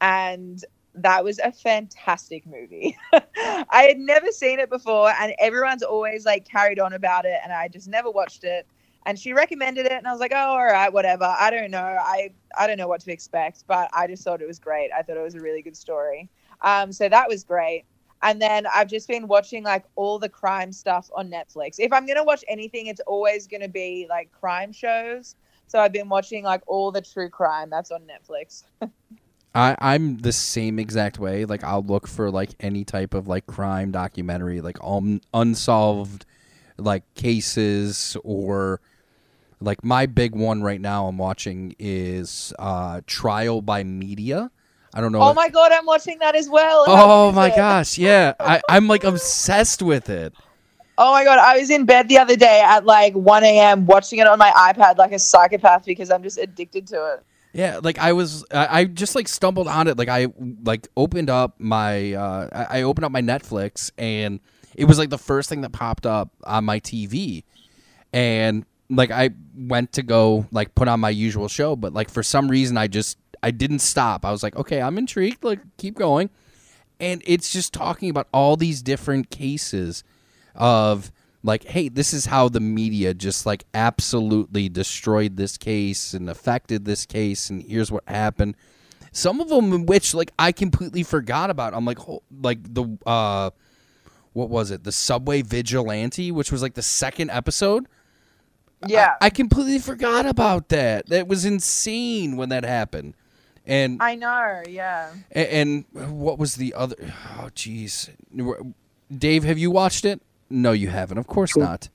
[0.00, 2.96] and that was a fantastic movie.
[3.12, 7.52] I had never seen it before, and everyone's always like carried on about it, and
[7.52, 8.66] I just never watched it.
[9.06, 11.78] And she recommended it, and I was like, "Oh, all right, whatever." I don't know.
[11.82, 14.90] I I don't know what to expect, but I just thought it was great.
[14.96, 16.28] I thought it was a really good story.
[16.62, 17.84] Um, so that was great.
[18.22, 21.76] And then I've just been watching like all the crime stuff on Netflix.
[21.78, 25.36] If I'm gonna watch anything, it's always gonna be like crime shows.
[25.68, 28.64] So I've been watching like all the true crime that's on Netflix.
[29.54, 31.44] I, I'm the same exact way.
[31.44, 36.26] Like I'll look for like any type of like crime documentary, like um, unsolved
[36.76, 38.80] like cases or
[39.60, 44.50] like my big one right now I'm watching is uh Trial by Media.
[44.94, 45.20] I don't know.
[45.20, 46.84] Oh if- my god, I'm watching that as well.
[46.86, 47.56] Oh my it?
[47.56, 48.34] gosh, yeah.
[48.40, 50.32] I, I'm like obsessed with it.
[50.96, 53.86] Oh my god, I was in bed the other day at like 1 a.m.
[53.86, 57.24] watching it on my iPad like a psychopath because I'm just addicted to it.
[57.52, 59.96] Yeah, like I was, I, just like stumbled on it.
[59.96, 60.28] Like I
[60.64, 64.40] like opened up my, uh, I opened up my Netflix, and
[64.74, 67.44] it was like the first thing that popped up on my TV,
[68.12, 72.22] and like I went to go like put on my usual show, but like for
[72.22, 74.24] some reason I just I didn't stop.
[74.24, 75.42] I was like, okay, I'm intrigued.
[75.42, 76.30] Like keep going,
[77.00, 80.04] and it's just talking about all these different cases
[80.54, 81.10] of
[81.42, 86.84] like hey this is how the media just like absolutely destroyed this case and affected
[86.84, 88.56] this case and here's what happened
[89.12, 91.98] some of them in which like i completely forgot about i'm like
[92.42, 93.50] like the uh
[94.32, 97.86] what was it the subway vigilante which was like the second episode
[98.86, 99.14] Yeah.
[99.20, 103.14] i, I completely forgot about that that was insane when that happened
[103.70, 105.10] and I know, yeah.
[105.30, 106.96] a- And, what was the other?
[107.38, 108.08] Oh, jeez.
[109.14, 110.22] Dave, have you watched it?
[110.50, 111.18] No, you haven't.
[111.18, 111.88] Of course not.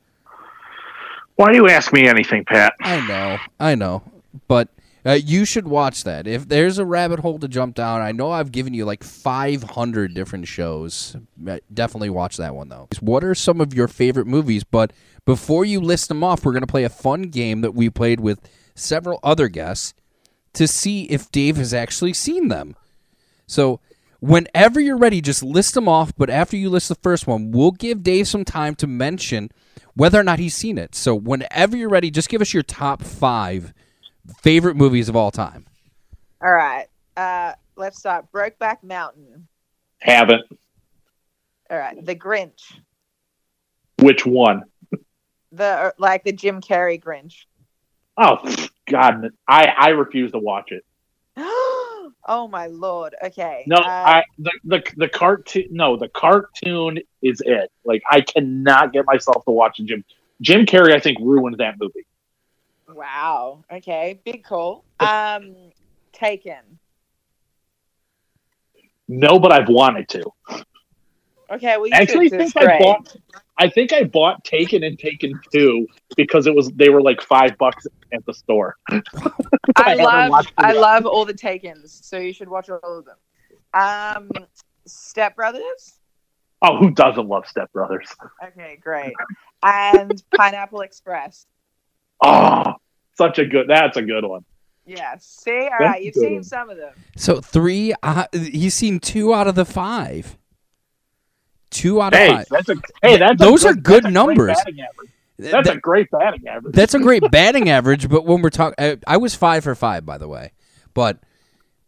[1.35, 2.73] Why do you ask me anything, Pat?
[2.79, 3.37] I know.
[3.59, 4.03] I know.
[4.47, 4.69] But
[5.05, 6.27] uh, you should watch that.
[6.27, 10.13] If there's a rabbit hole to jump down, I know I've given you like 500
[10.13, 11.17] different shows.
[11.47, 12.87] Uh, Definitely watch that one, though.
[13.01, 14.63] What are some of your favorite movies?
[14.63, 14.93] But
[15.25, 18.19] before you list them off, we're going to play a fun game that we played
[18.19, 18.39] with
[18.75, 19.93] several other guests
[20.53, 22.75] to see if Dave has actually seen them.
[23.47, 23.79] So,
[24.23, 26.13] whenever you're ready, just list them off.
[26.15, 29.51] But after you list the first one, we'll give Dave some time to mention
[29.95, 30.95] whether or not he's seen it.
[30.95, 33.73] So, whenever you're ready, just give us your top five
[34.41, 35.65] favorite movies of all time.
[36.41, 36.87] All right.
[37.17, 38.31] Uh, let's start.
[38.31, 39.47] Brokeback Mountain.
[39.99, 40.45] Haven't.
[41.69, 42.03] All right.
[42.03, 42.79] The Grinch.
[43.99, 44.63] Which one?
[45.51, 47.45] The uh, like the Jim Carrey Grinch.
[48.17, 48.37] Oh
[48.89, 50.83] God, I I refuse to watch it.
[52.27, 53.15] oh my lord.
[53.23, 53.63] Okay.
[53.67, 55.65] No, Uh, I the, the the cartoon.
[55.71, 57.71] No, the cartoon is it.
[57.85, 60.03] Like I cannot get myself to watch Jim
[60.41, 60.93] Jim Carrey.
[60.93, 62.05] I think ruined that movie.
[62.87, 63.63] Wow.
[63.71, 64.19] Okay.
[64.23, 64.83] Big call.
[64.99, 65.55] Um,
[66.11, 66.79] Taken.
[69.07, 70.23] No, but I've wanted to.
[71.51, 71.77] Okay.
[71.77, 72.39] Well, you Actually, should.
[72.39, 73.15] I It's think I bought.
[73.59, 75.87] I think I bought Taken and Taken Two
[76.17, 78.75] because it was they were like five bucks at the store.
[78.89, 79.01] I
[79.77, 80.47] I love.
[80.57, 80.81] I yet.
[80.81, 82.03] love all the Takens.
[82.03, 83.17] So you should watch all of them.
[83.73, 84.29] Um,
[84.85, 85.99] Step Brothers.
[86.61, 88.07] Oh, who doesn't love Step Brothers?
[88.43, 89.13] Okay, great.
[89.63, 91.45] And Pineapple Express.
[92.23, 92.73] Oh,
[93.17, 93.67] such a good.
[93.67, 94.45] That's a good one.
[94.85, 95.15] Yeah.
[95.19, 96.43] See, all That's right, you've seen one.
[96.43, 96.93] some of them.
[97.17, 97.93] So three.
[98.01, 100.37] Uh, he's seen two out of the five.
[101.73, 102.47] Two out of Hey, five.
[102.49, 103.17] that's a hey.
[103.17, 104.57] That's a Those are good that's great numbers.
[105.39, 106.73] That's That- a great batting average.
[106.75, 110.05] That's a great batting average, but when we're talking, I, I was five for five,
[110.05, 110.51] by the way.
[110.93, 111.17] But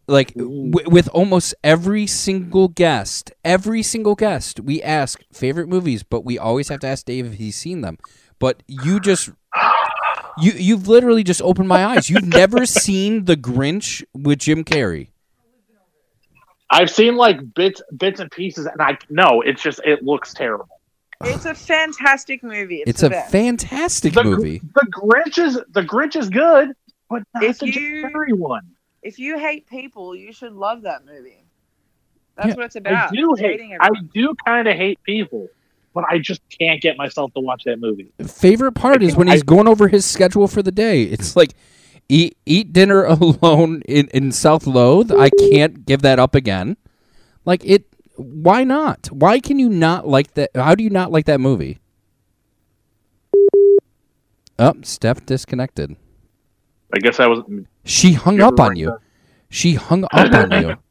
[0.07, 6.25] like w- with almost every single guest, every single guest, we ask favorite movies, but
[6.25, 7.97] we always have to ask Dave if he's seen them.
[8.39, 9.29] But you just,
[10.39, 12.09] you you've literally just opened my eyes.
[12.09, 15.09] You've never seen The Grinch with Jim Carrey.
[16.69, 20.67] I've seen like bits, bits and pieces, and I no, it's just it looks terrible.
[21.23, 22.77] It's a fantastic movie.
[22.77, 23.31] It's, It's a best.
[23.31, 24.59] fantastic The, movie.
[24.59, 26.69] the Grinch is the Grinch is good,
[27.09, 28.63] but not If the Jim you- Carrey one.
[29.01, 31.43] if you hate people, you should love that movie.
[32.35, 32.55] That's Yeah.
[32.55, 33.13] what it's I about.
[33.13, 33.51] do It's hate.
[33.61, 35.47] hating I do kind of hate people,
[35.93, 38.11] but I just can't get myself to watch that movie.
[38.27, 41.03] favorite part is when he's going over his schedule for the day.
[41.03, 41.53] It's like
[42.09, 45.11] eat eat dinner alone in, in South Loath.
[45.11, 46.77] I can't give that up again.
[47.45, 49.07] Like it why not?
[49.11, 51.79] Why can you not like that how do you not like that movie?
[54.57, 55.95] Oh, Steph disconnected.
[56.93, 57.43] I guess I was.
[57.83, 58.87] She hung up on you.
[58.87, 59.01] there.
[59.49, 60.77] She hung up on you.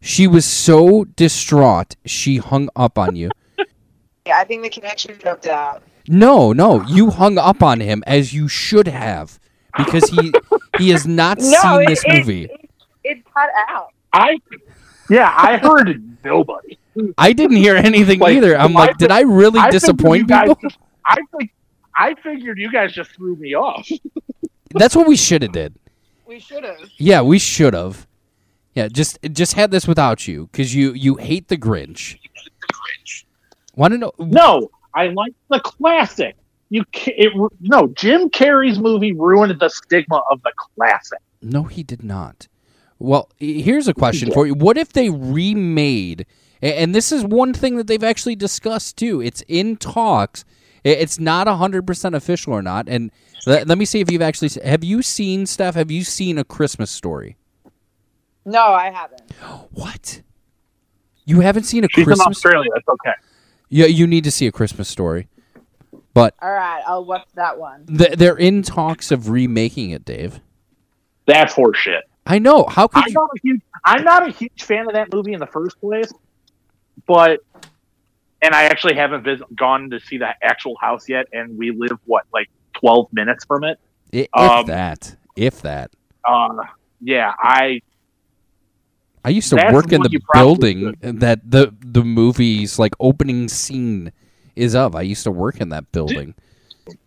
[0.00, 1.96] She was so distraught.
[2.04, 3.30] She hung up on you.
[4.26, 5.82] Yeah, I think the connection dropped out.
[6.06, 9.40] No, no, you hung up on him as you should have
[9.76, 10.32] because he
[10.78, 12.48] he has not No, seen it- this it- movie.
[13.04, 13.88] It cut out.
[14.12, 14.38] I.
[15.10, 16.78] Yeah, I heard nobody.
[17.18, 18.56] I didn't hear anything Like, either.
[18.56, 20.56] I'm I like, did think- I really I disappoint guys people?
[20.62, 21.52] just- I think.
[21.96, 23.88] I figured you guys just threw me off.
[24.70, 25.74] That's what we should have did.
[26.26, 26.78] We should have.
[26.96, 28.06] Yeah, we should have.
[28.74, 32.16] Yeah, just just had this without you because you you hate the Grinch.
[33.76, 34.12] Want to know?
[34.18, 36.36] No, I like the classic.
[36.70, 41.18] You ca- it no Jim Carrey's movie ruined the stigma of the classic.
[41.42, 42.48] No, he did not.
[42.98, 44.54] Well, here's a question for you.
[44.54, 46.26] What if they remade,
[46.62, 49.20] and this is one thing that they've actually discussed too.
[49.20, 50.44] It's in talks.
[50.84, 52.88] It's not 100% official or not.
[52.88, 53.10] And
[53.46, 55.74] let, let me see if you've actually have you seen stuff?
[55.74, 57.36] Have you seen a Christmas story?
[58.44, 59.22] No, I haven't.
[59.72, 60.22] What?
[61.24, 62.18] You haven't seen a Christmas?
[62.18, 62.70] She's in Australia.
[62.74, 63.14] That's okay.
[63.70, 65.28] Yeah, you need to see a Christmas story.
[66.14, 67.86] But All right, I'll watch that one.
[67.86, 70.40] th- they're in talks of remaking it, Dave.
[71.26, 72.02] That's horseshit.
[72.26, 72.64] I know.
[72.68, 73.14] How could I'm you?
[73.14, 73.60] not a huge.
[73.84, 76.10] I'm not a huge fan of that movie in the first place,
[77.06, 77.40] but
[78.40, 81.98] and I actually haven't vis- gone to see the actual house yet, and we live
[82.06, 83.78] what like 12 minutes from it.
[84.14, 85.90] i- If um, that, if that.
[86.24, 86.62] Uh,
[87.00, 87.80] yeah, I
[89.24, 93.48] I used to work in the you probably building that the the movie's like opening
[93.48, 94.12] scene
[94.56, 94.94] is of.
[94.94, 96.34] I used to work in that building.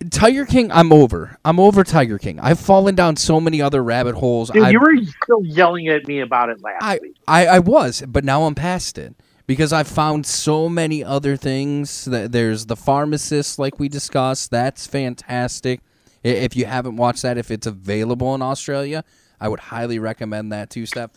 [0.09, 1.37] Tiger King, I'm over.
[1.45, 2.39] I'm over Tiger King.
[2.39, 4.49] I've fallen down so many other rabbit holes.
[4.49, 7.15] dude, you were still yelling at me about it last I, week.
[7.27, 12.05] I, I was, but now I'm past it because I've found so many other things.
[12.05, 14.49] That there's the pharmacist, like we discussed.
[14.49, 15.81] That's fantastic.
[16.23, 19.03] If you haven't watched that, if it's available in Australia,
[19.39, 21.11] I would highly recommend that to Steph.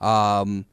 [0.00, 0.66] Um,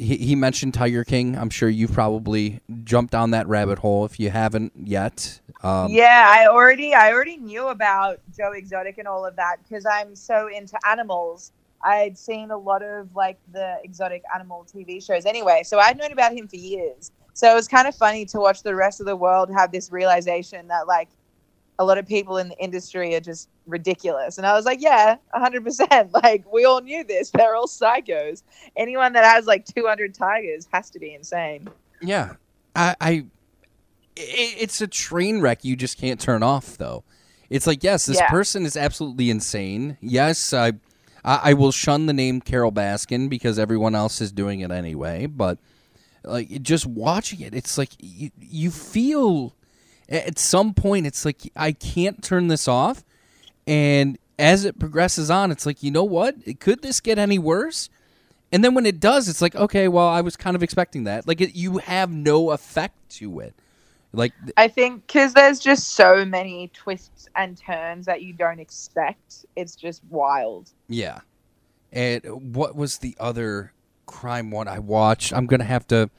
[0.00, 1.36] he, he mentioned Tiger King.
[1.36, 5.40] I'm sure you've probably jumped down that rabbit hole if you haven't yet.
[5.62, 9.84] Um, yeah, I already I already knew about Joe Exotic and all of that because
[9.84, 11.52] I'm so into animals.
[11.82, 16.12] I'd seen a lot of like the exotic animal TV shows anyway, so I'd known
[16.12, 17.10] about him for years.
[17.34, 19.92] So it was kind of funny to watch the rest of the world have this
[19.92, 21.08] realization that like
[21.80, 24.36] a lot of people in the industry are just ridiculous.
[24.36, 26.10] And I was like, yeah, 100%.
[26.22, 27.30] Like we all knew this.
[27.34, 28.42] They're all psychos.
[28.76, 31.68] Anyone that has like 200 tigers has to be insane.
[32.02, 32.34] Yeah,
[32.76, 33.24] I, I
[34.14, 37.02] it's a train wreck you just can't turn off though.
[37.48, 38.28] It's like yes, this Yeah.
[38.28, 39.96] person is absolutely insane.
[40.02, 40.72] Yes, I,
[41.24, 45.24] I I will shun the name Carole Baskin because everyone else is doing it anyway.
[45.24, 45.58] But
[46.24, 49.54] like just watching it, it's like you, you feel
[50.10, 53.04] at some point it's like I can't turn this off,
[53.66, 56.34] and as it progresses on, it's like you know what?
[56.60, 57.88] Could this get any worse?
[58.52, 61.24] And then when it does, it's like, okay, well, I was kind of expecting that.
[61.28, 63.54] Like, it, you have no effect to it.
[64.12, 68.58] Like, th- I think because there's just so many twists and turns that you don't
[68.58, 69.46] expect.
[69.54, 70.70] It's just wild.
[70.88, 71.20] yeah.
[71.92, 73.72] And what was the other
[74.06, 75.32] crime one I watched?
[75.32, 76.10] I'm gonna have to.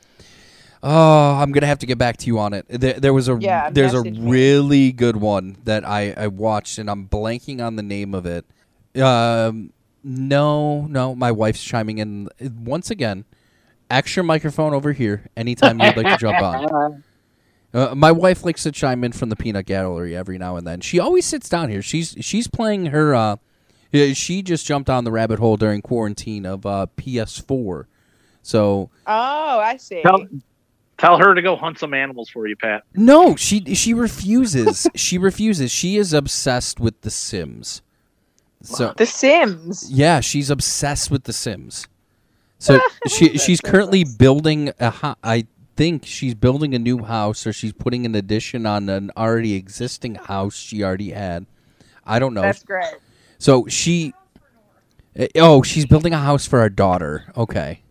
[0.84, 2.66] Oh, I'm gonna have to get back to you on it.
[2.68, 4.32] There, there was a Yeah, there's a message me.
[4.32, 8.46] really good one that I, I watched, and I'm blanking on the name of it.
[9.02, 9.74] Um,
[10.04, 12.30] no, no, my wife's chiming in
[12.64, 13.26] once again.
[13.92, 17.04] extra microphone over here anytime you'd like to jump on.
[17.74, 20.82] Uh, my wife likes to chime in from the peanut gallery every now and then.
[20.82, 21.82] She always sits down here.
[21.82, 23.16] She's she's playing her.
[23.16, 23.38] Uh,
[24.12, 27.86] she just jumped on the rabbit hole during quarantine of uh, PS4.
[28.44, 30.02] So Oh, I see.
[30.02, 30.20] Tell,
[31.02, 32.84] tell her to go hunt some animals for you, Pat.
[32.94, 34.88] no, she she refuses.
[34.96, 35.72] she refuses.
[35.72, 37.82] She is obsessed with The Sims.
[38.62, 39.92] So The Sims.
[39.92, 41.88] Yeah, she's obsessed with The Sims.
[42.60, 47.54] So she she's currently building a ho- I think she's building a new house or
[47.54, 51.48] she's putting an addition on an already existing house she already had.
[52.06, 52.42] I don't know.
[52.42, 52.94] That's great.
[53.40, 54.14] So she
[55.16, 57.26] eh, Oh, she's building a house for our daughter.
[57.36, 57.82] Okay.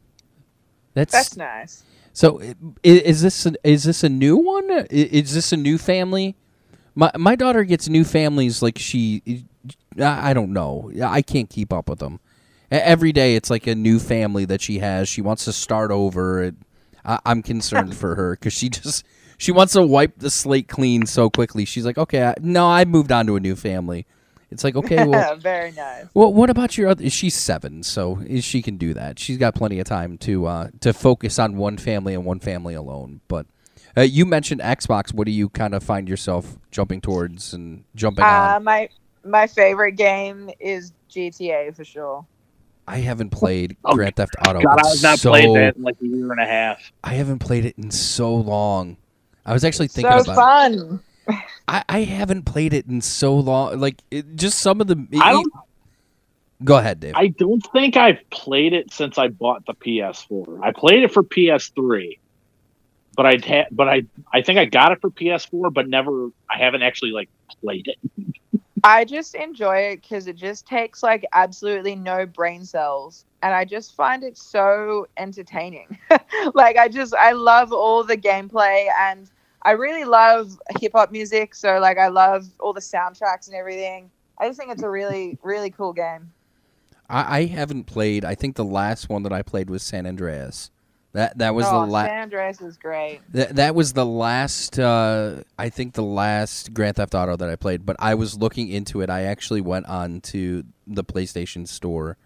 [0.95, 1.83] That's, That's nice.
[2.13, 2.41] So.
[2.83, 4.71] Is this a, is this a new one?
[4.91, 6.37] Is this a new family?
[6.95, 9.45] My my daughter gets new families like she.
[10.01, 10.91] I don't know.
[11.03, 12.21] I can't keep up with them.
[12.71, 15.09] Every day it's like a new family that she has.
[15.09, 16.53] She wants to start over.
[17.05, 19.05] I, I'm concerned for her because she just
[19.39, 21.65] she wants to wipe the slate clean so quickly.
[21.65, 24.07] She's like, okay, I, no, I moved on to a new family.
[24.51, 26.07] It's like, okay, well, Very nice.
[26.15, 27.09] well, what about your other?
[27.09, 29.19] She's seven, so she can do that.
[29.19, 32.75] She's got plenty of time to uh, to focus on one family and one family
[32.75, 33.21] alone.
[33.29, 33.47] But
[33.97, 35.15] uh, you mentioned Xbox.
[35.15, 38.65] What do you kind of find yourself jumping towards and jumping Uh, on?
[38.65, 38.89] my
[39.25, 42.27] my favorite game is GTA for sure.
[42.89, 44.61] I haven't played Oh, Grand Theft Auto.
[44.63, 46.91] God, I have not so, played that in like a year and a half.
[47.05, 48.97] I haven't played it in so long.
[49.47, 50.35] I was actually thinking so about.
[50.35, 51.01] fun.
[51.31, 51.45] It.
[51.69, 53.79] I I haven't played it in so long.
[53.79, 55.07] Like it, just some of the.
[55.21, 55.53] I don't.
[56.63, 57.15] Go ahead, Dave.
[57.17, 60.61] I don't think I've played it since I bought the PS4.
[60.63, 62.19] I played it for PS3,
[63.15, 64.03] but I ha- but I
[64.33, 66.29] I think I got it for PS4, but never.
[66.51, 67.31] I haven't actually like
[67.63, 67.99] played it.
[68.85, 73.65] I just enjoy it because it just takes like absolutely no brain cells, and I
[73.65, 75.99] just find it so entertaining.
[76.55, 79.31] like I just I love all the gameplay, and
[79.63, 81.55] I really love hip hop music.
[81.55, 84.11] So like I love all the soundtracks and everything.
[84.39, 86.33] I just think it's a really really cool game.
[87.09, 88.25] I, I haven't played.
[88.25, 90.71] I think the last one that I played was San Andreas.
[91.13, 92.09] That that was oh, the last.
[92.09, 93.21] San Andreas is great.
[93.33, 94.79] That, that was the last.
[94.79, 97.85] Uh, I think the last Grand Theft Auto that I played.
[97.85, 99.11] But I was looking into it.
[99.11, 102.17] I actually went on to the PlayStation Store,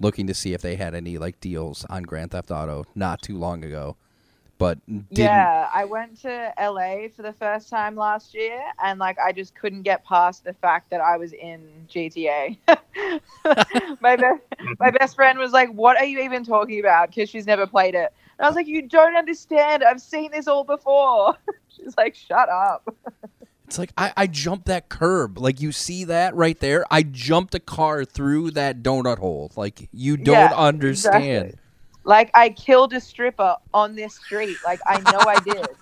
[0.00, 3.36] looking to see if they had any like deals on Grand Theft Auto not too
[3.36, 3.96] long ago.
[4.60, 4.78] But.
[5.08, 9.54] Yeah, I went to LA for the first time last year, and like I just
[9.54, 12.58] couldn't get past the fact that I was in GTA.
[14.00, 17.46] my be- my best friend was like, "What are you even talking about?" Because she's
[17.46, 18.12] never played it.
[18.38, 19.82] And I was like, "You don't understand.
[19.82, 21.36] I've seen this all before."
[21.68, 22.94] she's like, "Shut up."
[23.66, 25.38] It's like I, I jumped that curb.
[25.38, 26.84] Like you see that right there.
[26.90, 29.52] I jumped a car through that donut hole.
[29.56, 31.46] Like you don't Yeah, understand.
[31.46, 31.59] exactly.
[32.10, 34.56] Like I killed a stripper on this street.
[34.64, 35.68] Like I know I did.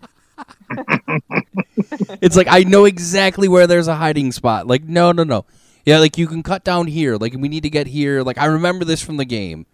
[2.21, 4.67] It's like I know exactly where there's a hiding spot.
[4.67, 5.47] Like no, no, no.
[5.87, 7.17] Yeah, like you can cut down here.
[7.17, 8.23] Like we need to get here.
[8.23, 9.65] Like I remember this from the game.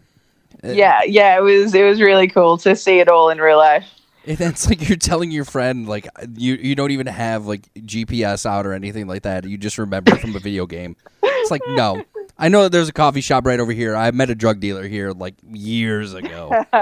[0.62, 1.36] Uh, yeah, yeah.
[1.36, 3.88] It was it was really cool to see it all in real life.
[4.24, 8.46] And it's like you're telling your friend like you you don't even have like GPS
[8.46, 9.44] out or anything like that.
[9.44, 10.94] You just remember from a video game.
[11.20, 12.04] It's like no.
[12.36, 13.94] I know that there's a coffee shop right over here.
[13.94, 16.50] I met a drug dealer here like years ago.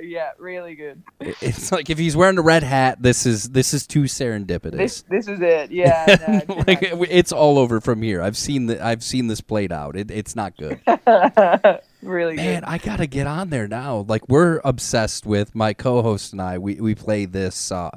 [0.00, 1.02] yeah, really good.
[1.18, 4.76] It's like if he's wearing a red hat, this is this is too serendipitous.
[4.76, 5.72] This this is it.
[5.72, 6.44] Yeah.
[6.48, 8.22] no, like it's all over from here.
[8.22, 9.96] I've seen the I've seen this played out.
[9.96, 10.80] It, it's not good.
[12.02, 12.68] really Man, good.
[12.68, 14.04] I gotta get on there now.
[14.06, 16.58] Like we're obsessed with my co-host and I.
[16.58, 17.90] We we play this, uh,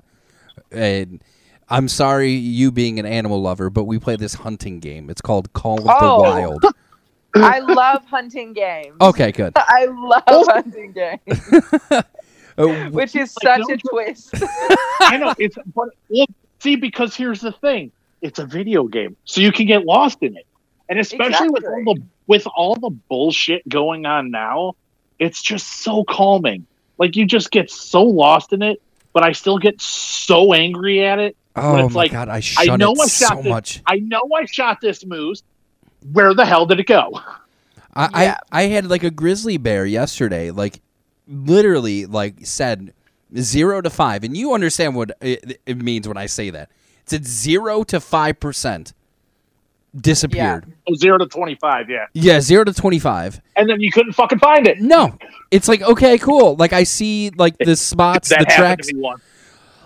[0.71, 1.21] and
[1.70, 5.09] I'm sorry you being an animal lover, but we play this hunting game.
[5.09, 6.17] It's called Call of Oh.
[6.17, 6.65] the Wild.
[7.36, 8.95] I love hunting games.
[8.99, 9.53] Okay, good.
[9.55, 11.39] I love hunting games,
[12.57, 14.34] Uh, which is Like, such no a twist.
[14.99, 17.91] I know it's but look, see because here's the thing:
[18.22, 20.45] it's a video game, so you can get lost in it,
[20.89, 24.74] and especially with all the with all the bullshit going on now,
[25.20, 26.65] it's just so calming.
[26.97, 28.82] Like you just get so lost in it,
[29.14, 31.36] but I still get so angry at it.
[31.55, 33.45] oh it's my like, god, I shun I know it I shot so this.
[33.49, 33.82] much.
[33.86, 35.43] I know I shot this moose.
[36.12, 37.20] Where the hell did it go?
[37.93, 38.38] I, Yeah.
[38.51, 40.82] I I had like a grizzly bear yesterday, like
[41.28, 42.93] literally like said
[43.38, 46.70] zero to five, and you understand what it, it means when I say that.
[47.01, 48.93] It's said zero to five percent
[49.99, 50.65] disappeared.
[50.89, 52.39] Oh, zero to twenty five, yeah, Yeah.
[52.41, 53.39] zero to twenty five.
[53.55, 54.79] and then you couldn't fucking find it.
[54.79, 55.17] No,
[55.51, 56.55] it's like okay, cool.
[56.55, 58.87] Like I see like the spots, the happened tracks.
[58.87, 59.21] to me once.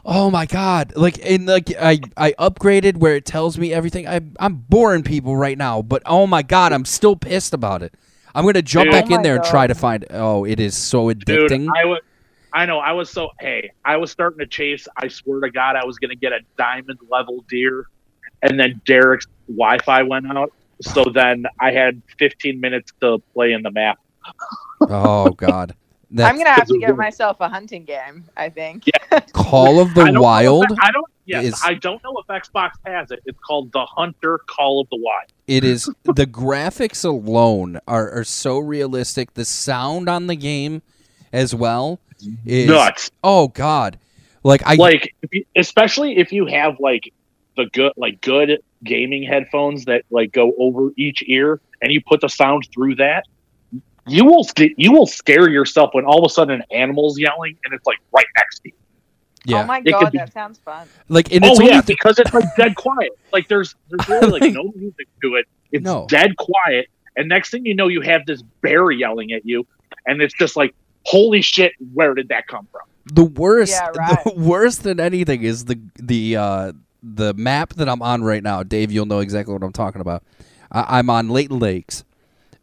[0.06, 0.94] Oh my god!
[0.98, 4.08] Like and like I I upgraded where it tells me everything.
[4.08, 7.94] I I'm boring people right now, but oh my god, I'm still pissed about it.
[8.36, 8.92] I'm gonna jump Dude.
[8.92, 10.06] back Oh in my there and try to find.
[10.10, 11.68] Oh, it is so Dude, addicting.
[11.74, 12.00] I was
[12.52, 12.80] I know.
[12.80, 14.88] I was so hey, I was starting to chase.
[14.98, 17.88] I swear to God, I was going to get a diamond level deer,
[18.42, 20.54] and then Derek's Wi-Fi went out.
[20.82, 24.00] So then I had 15 minutes to play in the map.
[24.82, 25.76] Oh God.
[26.12, 28.26] That's I'm gonna have to get myself a hunting game.
[28.38, 28.84] I think.
[28.86, 29.20] Yeah.
[29.34, 30.66] Call of the don't if Wild.
[30.80, 31.06] I don't.
[31.26, 33.22] Yes, is- I don't know if Xbox has it.
[33.26, 35.32] It's called the Hunter Call of the Wild.
[35.48, 39.34] It is the graphics alone are, are so realistic.
[39.34, 40.82] The sound on the game
[41.32, 42.00] as well
[42.46, 43.10] is Nuts.
[43.24, 43.98] Oh God.
[44.44, 47.12] Like I like if you, especially if you have like
[47.56, 52.22] the good like good gaming headphones that like go over each ear and you put
[52.22, 53.24] the sound through that
[54.08, 57.56] you will sca- you will scare yourself when all of a sudden an animal's yelling
[57.64, 58.76] and it's like right next to you
[59.46, 59.62] yeah.
[59.64, 60.88] Oh my It god, be- that sounds fun.
[61.10, 64.08] like and oh it's only yeah th- because it's like dead quiet like there's there's
[64.10, 66.06] really like Like- no music to it it's No.
[66.10, 69.66] dead quiet and next thing you know you have this bear yelling at you
[70.06, 70.74] and it's just like
[71.06, 72.82] holy shit where did that come from
[73.14, 74.24] the worst Yeah, right.
[74.24, 76.72] the worse than anything is the the uh
[77.04, 78.64] the map that I'm on right now.
[78.64, 80.24] Dave, you'll know exactly what I'm talking about.
[80.72, 82.04] I, I'm on Layton Lakes.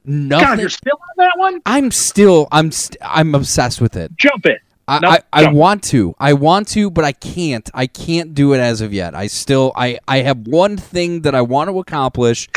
[0.02, 4.16] Nothing god you're still on that one I'm still I'm st- I'm obsessed with it.
[4.16, 6.16] jump it I, I, I want to.
[6.18, 7.70] I want to, but I can't.
[7.72, 9.14] I can't do it as of yet.
[9.14, 12.48] I still I, I have one thing that I want to accomplish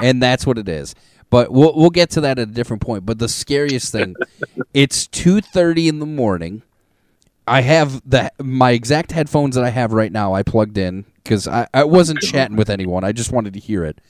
[0.00, 0.94] and that's what it is.
[1.30, 3.06] But we'll we'll get to that at a different point.
[3.06, 4.14] But the scariest thing,
[4.74, 6.62] it's two thirty in the morning.
[7.46, 10.34] I have the my exact headphones that I have right now.
[10.34, 13.04] I plugged in because I, I wasn't chatting with anyone.
[13.04, 14.00] I just wanted to hear it,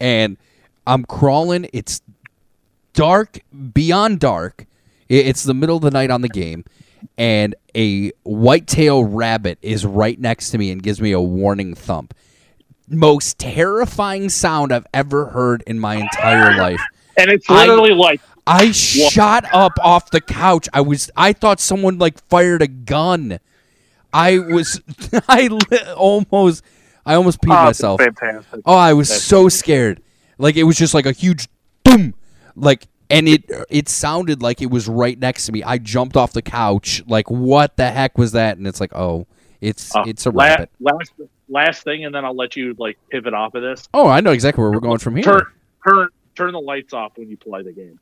[0.00, 0.36] and
[0.86, 1.68] I'm crawling.
[1.72, 2.00] It's
[2.92, 3.40] dark
[3.72, 4.66] beyond dark.
[5.08, 6.64] It's the middle of the night on the game,
[7.16, 12.14] and a whitetail rabbit is right next to me and gives me a warning thump.
[12.88, 16.80] Most terrifying sound I've ever heard in my entire life.
[17.16, 20.68] and it's I- literally like I shot up off the couch.
[20.72, 23.38] I was I thought someone like fired a gun.
[24.12, 24.80] I was
[25.28, 26.64] I li- almost
[27.04, 28.00] I almost peed Oh, myself.
[28.00, 30.02] fantastic Oh, I was That's so scared.
[30.38, 31.46] Like it was just like a huge
[31.84, 32.14] boom.
[32.56, 35.62] Like and it it sounded like it was right next to me.
[35.62, 37.02] I jumped off the couch.
[37.06, 38.56] Like what the heck was that?
[38.58, 39.26] And it's like, "Oh,
[39.60, 41.12] it's Uh, it's a la- rabbit." Last,
[41.48, 43.88] last thing, and then I'll let you like pivot off of this.
[43.94, 45.24] Oh, I know exactly where we're going from here.
[45.24, 45.42] Turn,
[45.86, 47.98] turn, turn the lights off when you play the game.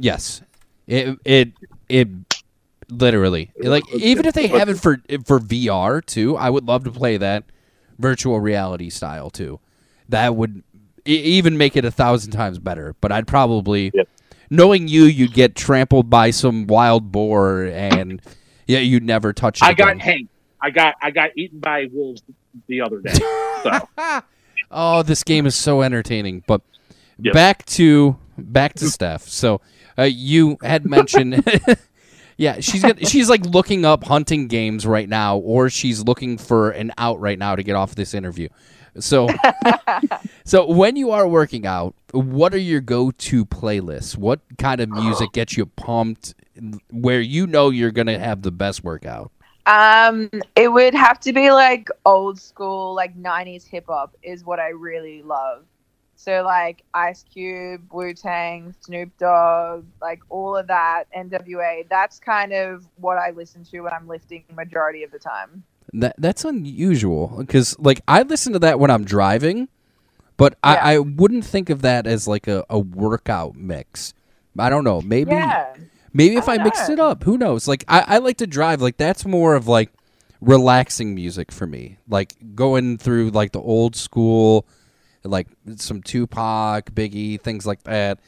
[0.00, 0.42] Yes,
[0.86, 1.52] it it
[1.88, 2.08] it
[2.88, 6.90] literally like even if they have it for for VR too, I would love to
[6.90, 7.44] play that
[7.98, 9.60] virtual reality style too.
[10.08, 10.62] That would
[11.04, 12.94] even make it a thousand times better.
[13.00, 14.08] But I'd probably, Yep.
[14.50, 18.20] knowing you, you'd get trampled by some wild boar and
[18.66, 19.66] yeah, you'd never touch it.
[19.66, 19.98] I got again.
[20.00, 20.28] Hank.
[20.62, 22.22] I got I got eaten by wolves
[22.68, 23.12] the other day.
[23.62, 23.88] So
[24.70, 26.42] Oh, this game is so entertaining.
[26.46, 26.62] But
[27.22, 27.34] Yep.
[27.34, 29.28] back to back to Steph.
[29.28, 29.60] So
[30.00, 31.44] uh, you had mentioned,
[32.36, 36.92] yeah, she's she's like looking up hunting games right now, or she's looking for an
[36.96, 38.48] out right now to get off this interview.
[38.98, 39.28] So,
[40.44, 44.16] so when you are working out, what are your go-to playlists?
[44.16, 46.34] What kind of music gets you pumped?
[46.90, 49.30] Where you know you're gonna have the best workout?
[49.66, 54.58] Um, it would have to be like old school, like '90s hip hop is what
[54.58, 55.64] I really love.
[56.20, 61.88] So like Ice Cube, Wu Tang, Snoop Dogg, like all of that, NWA.
[61.88, 65.64] That's kind of what I listen to when I'm lifting majority of the time.
[65.94, 69.68] That that's unusual because like I listen to that when I'm driving,
[70.36, 70.84] but Yeah.
[70.84, 74.12] I, I wouldn't think of that as like a, a workout mix.
[74.58, 75.00] I don't know.
[75.00, 75.74] Maybe Yeah.
[76.12, 77.66] maybe if I, I mixed it up, who knows?
[77.66, 78.82] Like I, I like to drive.
[78.82, 79.90] Like that's more of like
[80.42, 81.96] relaxing music for me.
[82.06, 84.66] Like going through like the old school,
[85.24, 88.18] like some Tupac, Biggie, things like that.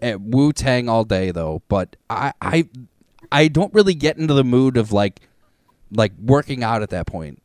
[0.00, 2.68] Wu Tang all day though, but I I
[3.32, 5.20] I don't really get into the mood of like
[5.90, 7.42] like working out at that point.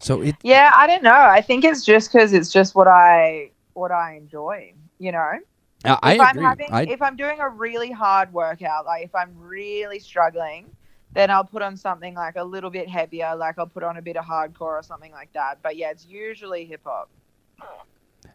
[0.00, 1.12] So it Yeah, I don't know.
[1.12, 4.74] I think it's just because it's just what I what I enjoy.
[4.98, 5.38] You know.
[5.84, 6.44] I, I if I'm agree.
[6.44, 10.66] having, I, if I'm doing a really hard workout, like if I'm really struggling,
[11.12, 14.02] then I'll put on something like a little bit heavier, like I'll put on a
[14.02, 15.58] bit of hardcore or something like that.
[15.62, 17.08] But yeah, it's usually hip hop.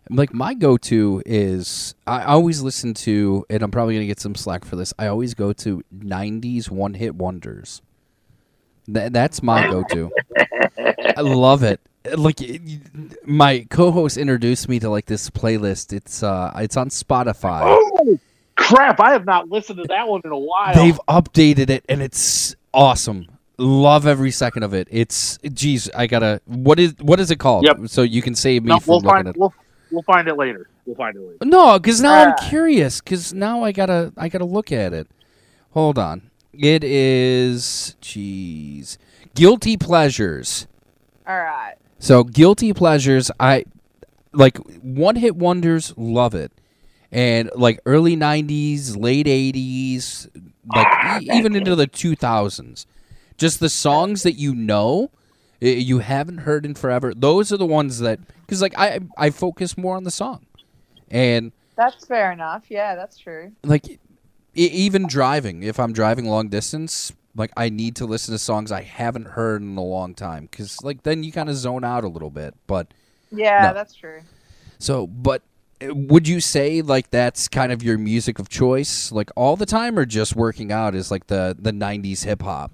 [0.09, 4.65] Like my go-to is I always listen to, and I'm probably gonna get some slack
[4.65, 4.93] for this.
[4.99, 7.81] I always go to '90s one-hit wonders.
[8.93, 10.11] Th- that's my go-to.
[11.17, 11.79] I love it.
[12.17, 12.61] Like it-
[13.25, 15.93] my co-host introduced me to like this playlist.
[15.93, 17.61] It's uh, it's on Spotify.
[17.65, 18.19] oh
[18.55, 18.99] crap!
[18.99, 20.75] I have not listened to that one in a while.
[20.75, 23.27] They've updated it, and it's awesome.
[23.57, 24.87] Love every second of it.
[24.91, 26.41] It's geez, I gotta.
[26.45, 27.63] What is what is it called?
[27.65, 27.87] Yep.
[27.87, 29.37] So you can save me no, from we'll looking find at.
[29.37, 29.53] we'll
[29.93, 30.67] we'll find it later.
[30.85, 31.37] We'll find it later.
[31.45, 32.49] No, because now I'm Ah.
[32.49, 32.99] curious.
[32.99, 35.07] Because now I gotta I gotta look at it.
[35.71, 36.29] Hold on.
[36.53, 38.97] It is, jeez,
[39.35, 40.67] guilty pleasures.
[41.27, 41.75] All right.
[41.99, 43.63] So guilty pleasures, I
[44.33, 46.51] like one hit wonders, love it,
[47.11, 50.27] and like early '90s, late '80s,
[50.75, 52.85] like e- even into the 2000s.
[53.37, 55.22] Just the songs that you know, i-
[55.69, 57.13] you haven't heard in forever.
[57.15, 60.45] Those are the ones that, because like I I focus more on the song,
[61.11, 62.65] and That's fair enough.
[62.69, 63.51] Yeah, that's true.
[63.63, 63.99] like
[64.55, 68.83] even driving if i'm driving long distance like i need to listen to songs i
[68.83, 72.07] haven't heard in a long time because like then you kind of zone out a
[72.07, 72.93] little bit but
[73.31, 73.73] Yeah, No.
[73.73, 74.21] that's true.
[74.77, 75.41] so but
[75.83, 79.65] uh, would you say like that's kind of your music of choice like all the
[79.65, 82.71] time or just working out is like the the 90s hip-hop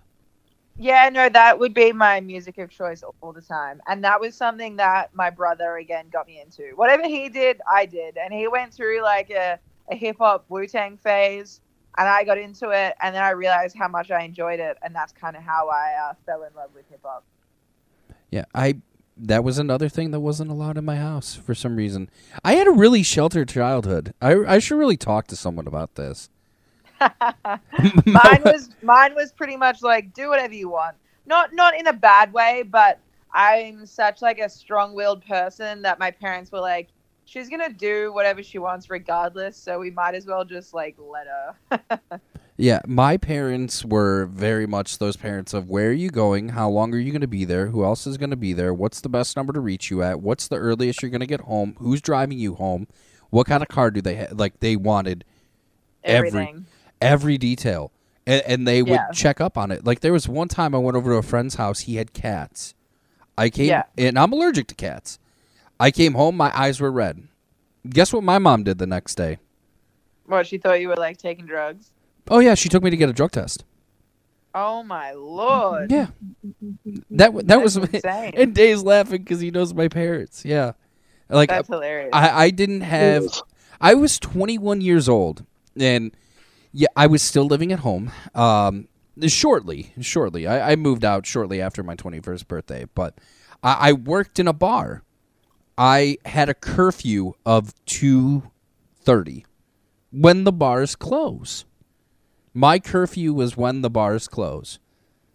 [0.80, 3.82] Yeah, no, that would be my music of choice all the time.
[3.88, 6.72] And that was something that my brother again got me into.
[6.76, 8.18] Whatever he did, I did.
[8.18, 9.60] And he went through like a,
[9.92, 11.60] a hip hop Wu Tang phase
[11.98, 14.96] and I got into it and then I realized how much I enjoyed it and
[14.96, 17.24] that's kind of how I uh, fell in love with hip hop.
[18.32, 18.76] yeah i
[19.18, 22.10] that was another thing that wasn't allowed in my house for some reason
[22.44, 26.30] i had a really sheltered childhood i, I should really talk to someone about this
[28.06, 30.96] mine was mine was pretty much like do whatever you want.
[31.26, 33.00] Not not in a bad way, but
[33.34, 36.90] I'm such like a strong-willed person that my parents were like
[37.26, 40.96] she's going to do whatever she wants regardless, so we might as well just like
[40.98, 42.20] let her.
[42.62, 46.50] Yeah, my parents were very much those parents of where are you going?
[46.50, 47.68] How long are you going to be there?
[47.68, 48.74] Who else is going to be there?
[48.74, 50.20] What's the best number to reach you at?
[50.20, 51.78] What's the earliest you're going to get home?
[51.80, 52.88] Who's driving you home?
[53.30, 54.34] What kind of car do they have?
[54.34, 55.24] Like they wanted
[56.04, 56.50] Everything.
[56.50, 56.64] every
[57.02, 57.92] detail,
[58.26, 59.12] and, and they would Yeah.
[59.14, 59.86] check up on it.
[59.86, 61.82] Like there was one time I went over to a friend's house.
[61.82, 62.74] He had cats.
[63.38, 63.84] I came, Yeah.
[63.98, 65.20] and I'm allergic to cats.
[65.80, 67.24] I came home, my eyes were red.
[67.88, 69.38] Guess what my mom did the next day?
[70.26, 71.92] What she thought you were like taking drugs?
[72.30, 73.64] Oh yeah, she took me to get a drug test.
[74.54, 75.92] Oh my lord.
[75.92, 76.08] Yeah,
[77.12, 78.34] that that was insane.
[78.36, 80.44] and Dave's laughing because he knows my parents.
[80.44, 80.74] Yeah,
[81.30, 82.10] like That's hilarious.
[82.14, 83.24] I I didn't have.
[83.82, 85.46] I was 21 years old,
[85.80, 86.12] and
[86.72, 88.12] yeah, I was still living at home.
[88.36, 88.88] Um,
[89.28, 93.18] shortly, shortly, I, I moved out shortly after my 21st birthday, but
[93.64, 95.04] I, I worked in a bar.
[95.78, 99.46] I had a curfew of 2:30
[100.12, 101.66] when the bars close.
[102.54, 104.80] My curfew was when the bars close.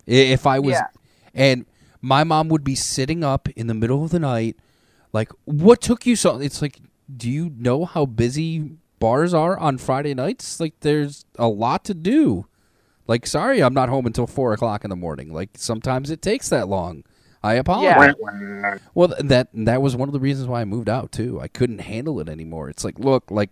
[0.07, 0.87] If I was, Yeah.
[1.32, 1.64] and
[2.03, 4.57] my mom would be sitting up in the middle of the night,
[5.14, 6.80] like, "What took you so?" It's like,
[7.14, 10.61] do you know how busy bars are on Friday nights?
[10.61, 12.46] Like, there's a lot to do.
[13.07, 15.30] Like, sorry, I'm not home until four o'clock in the morning.
[15.30, 17.05] Like, sometimes it takes that long.
[17.42, 18.14] I apologize.
[18.18, 18.78] Yeah.
[18.94, 21.38] Well, that that was one of the reasons why I moved out too.
[21.38, 22.70] I couldn't handle it anymore.
[22.70, 23.50] It's like, look, like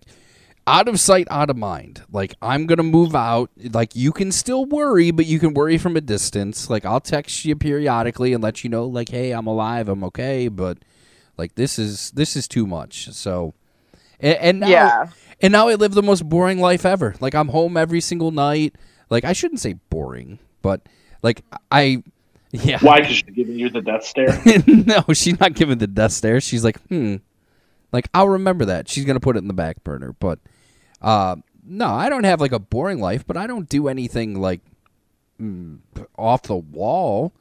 [0.66, 2.03] out of sight, out of mind.
[2.11, 3.50] Like I'm gonna move out.
[3.59, 6.70] Like you can still worry, but you can worry from a distance.
[6.70, 10.48] Like I'll text you periodically and let you know, like, hey, I'm alive, I'm okay.
[10.48, 10.78] But
[11.36, 13.11] like this is this is too much.
[13.12, 13.53] So,
[14.20, 15.07] and, and now, Yeah.
[15.43, 17.14] And now I live the most boring life ever.
[17.20, 18.74] Like I'm home every single night.
[19.11, 20.80] Like I shouldn't say boring, but
[21.22, 22.03] like I,
[22.53, 22.78] yeah.
[22.80, 23.01] Why?
[23.01, 24.40] Because she's giving you the death stare.
[24.66, 26.40] no, she's not giving the death stare.
[26.40, 27.16] She's like, hmm.
[27.93, 28.88] Like, I'll remember that.
[28.88, 30.14] She's going to put it in the back burner.
[30.18, 30.38] But,
[31.01, 34.61] uh, no, I don't have like a boring life, but I don't do anything like
[35.40, 35.78] mm,
[36.16, 37.32] off the wall.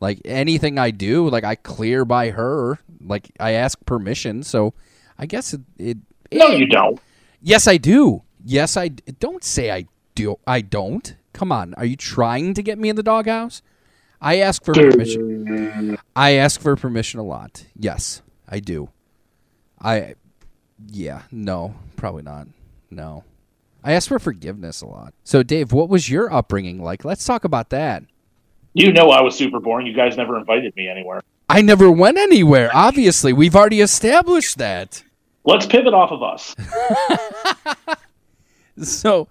[0.00, 2.78] Like, anything I do, like, I clear by her.
[3.04, 4.44] Like, I ask permission.
[4.44, 4.74] So,
[5.18, 5.60] I guess it.
[5.78, 5.98] it
[6.32, 7.00] no, it- you don't.
[7.40, 8.22] Yes, I do.
[8.44, 10.36] Yes, I d- don't say I do.
[10.46, 11.14] I don't.
[11.32, 11.74] Come on.
[11.74, 13.62] Are you trying to get me in the doghouse?
[14.20, 15.98] I ask for permission.
[16.16, 17.64] I ask for permission a lot.
[17.76, 18.90] Yes, I do.
[19.80, 20.14] I,
[20.88, 22.48] yeah, no, probably not.
[22.90, 23.22] No,
[23.84, 25.14] I ask for forgiveness a lot.
[25.22, 27.04] So, Dave, what was your upbringing like?
[27.04, 28.02] Let's talk about that.
[28.74, 29.86] You know I was super boring.
[29.86, 31.22] You guys never invited me anywhere.
[31.48, 32.70] I never went anywhere.
[32.74, 35.04] Obviously, we've already established that.
[35.48, 36.54] Let's pivot off of us.
[38.80, 39.26] So,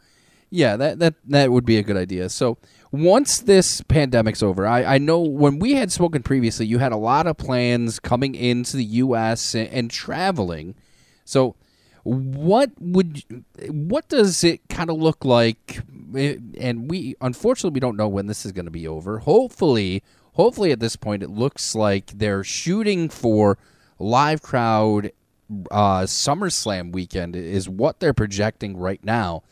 [0.49, 2.27] yeah, that that that would be a good idea.
[2.27, 2.57] So,
[2.91, 6.97] once this pandemic's over, I, I know when we had spoken previously, you had a
[6.97, 9.55] lot of plans coming into the U.S.
[9.55, 10.75] and, and traveling.
[11.23, 11.55] So,
[12.03, 13.23] what would
[13.69, 15.79] what does it kind of look like?
[16.13, 19.19] Eh, And we unfortunately we don't know when this is going to be over.
[19.19, 20.03] Hopefully,
[20.33, 23.57] hopefully at this point it looks like they're shooting for
[23.99, 25.11] live crowd
[25.71, 29.43] uh, SummerSlam weekend is what they're projecting right now.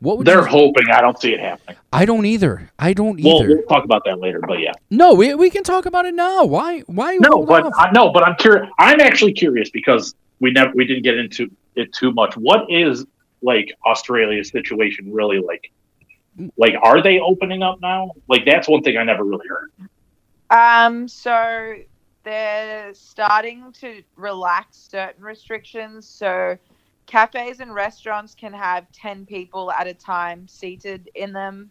[0.00, 0.84] What would They're you, hoping.
[0.92, 1.76] I don't see it happening.
[1.92, 2.70] I don't either.
[2.78, 3.48] I don't We'll, either.
[3.48, 4.40] we'll talk about that later.
[4.46, 6.44] But yeah, no, we, we can talk about it now.
[6.44, 6.80] Why?
[6.80, 7.16] Why?
[7.16, 7.72] no, but off?
[7.76, 8.70] I, no, but I'm curious.
[8.78, 12.36] I'm actually curious because we never we didn't get into it too much.
[12.36, 13.06] What is
[13.42, 15.72] like Australia's situation really like
[16.56, 18.12] Like, are they opening up now?
[18.28, 19.72] Like, that's one thing I never really heard.
[20.50, 21.74] Um, so
[22.28, 26.06] they're starting to relax certain restrictions.
[26.06, 26.58] So
[27.06, 31.70] cafes and restaurants can have 10 people at a time seated in them.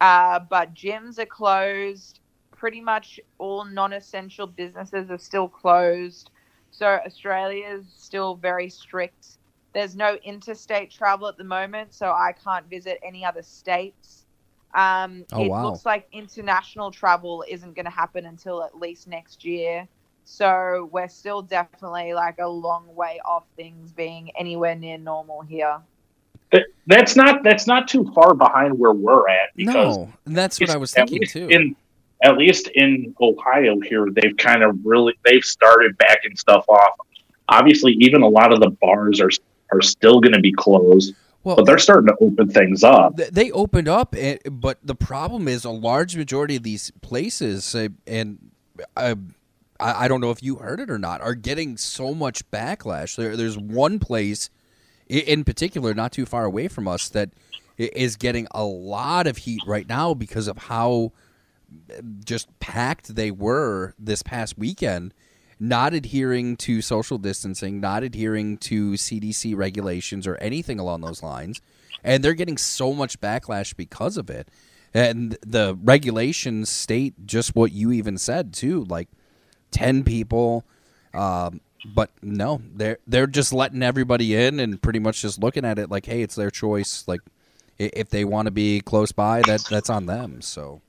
[0.00, 2.20] Uh, but gyms are closed.
[2.56, 6.30] Pretty much all non essential businesses are still closed.
[6.70, 9.36] So Australia is still very strict.
[9.74, 14.19] There's no interstate travel at the moment, so I can't visit any other states.
[14.74, 15.70] Um, Oh, it wow.
[15.70, 19.88] looks like international travel isn't going to happen until at least next year.
[20.24, 25.78] So we're still definitely like a long way off things being anywhere near normal here.
[26.52, 29.50] That, that's not that's not too far behind where we're at.
[29.56, 31.48] Because No, that's what I was at thinking least too.
[31.48, 31.76] In
[32.22, 36.94] at least in Ohio here, they've kind of really they've started backing stuff off.
[37.48, 39.30] Obviously, even a lot of the bars are
[39.72, 41.14] are still going to be closed,
[41.44, 43.16] well, but they're starting to open things up.
[43.16, 44.14] They opened up,
[44.50, 47.74] but the problem is a large majority of these places,
[48.06, 48.50] and
[48.96, 49.14] uh,
[49.78, 53.16] I I don't know if you heard it or not, are getting so much backlash.
[53.16, 54.50] There, there's one place
[55.10, 57.30] in particular, not too far away from us, that
[57.76, 61.12] is getting a lot of heat right now because of how
[62.24, 65.12] just packed they were this past weekend,
[65.60, 71.60] not adhering to social distancing, not adhering to CDC regulations or anything along those lines.
[72.02, 74.48] And they're getting so much backlash because of it.
[74.94, 79.08] And the regulations state just what you even said too, like
[79.70, 80.64] ten people.
[81.14, 85.78] Um, but no, they're they're just letting everybody in and pretty much just looking at
[85.78, 87.04] it like, hey, it's their choice.
[87.06, 87.20] Like,
[87.78, 90.42] if they want to be close by, that that's on them.
[90.42, 90.80] So,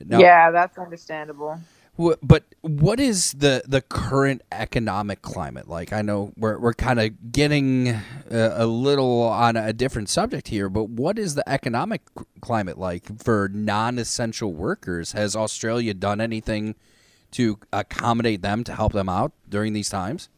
[0.00, 1.60] yeah, that's understandable.
[1.96, 5.92] But what is the the current economic climate like?
[5.92, 10.70] I know we're we're kind of getting a, a little on a different subject here,
[10.70, 12.00] but what is the economic
[12.40, 15.12] climate like for non-essential workers?
[15.12, 16.76] Has Australia done anything
[17.32, 20.30] to accommodate them to help them out during these times?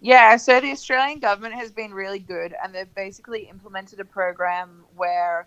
[0.00, 4.84] Yeah, so the Australian government has been really good and they've basically implemented a program
[4.96, 5.46] where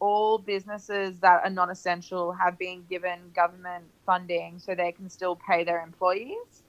[0.00, 5.36] all businesses that are non essential have been given government funding so they can still
[5.36, 6.62] pay their employees.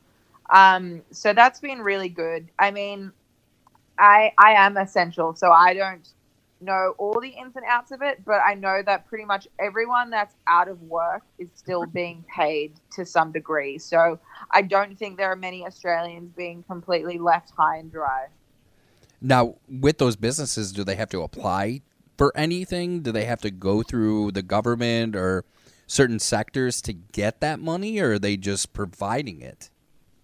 [0.50, 2.50] Um, so that's been really good.
[2.60, 3.12] I mean,
[3.98, 6.08] I I am essential, so I don't
[6.60, 10.10] know all the ins and outs of it, but I know that pretty much everyone
[10.10, 13.78] that's out of work is still being paid to some degree.
[13.78, 14.20] So
[14.52, 18.28] I don't think there are many Australians being completely left high and dry.
[19.22, 21.82] Now, with those businesses, do they have to apply
[22.22, 23.02] for anything?
[23.02, 25.44] Do they have to go through the government or
[25.88, 29.72] certain sectors to get that money, or are they just providing it?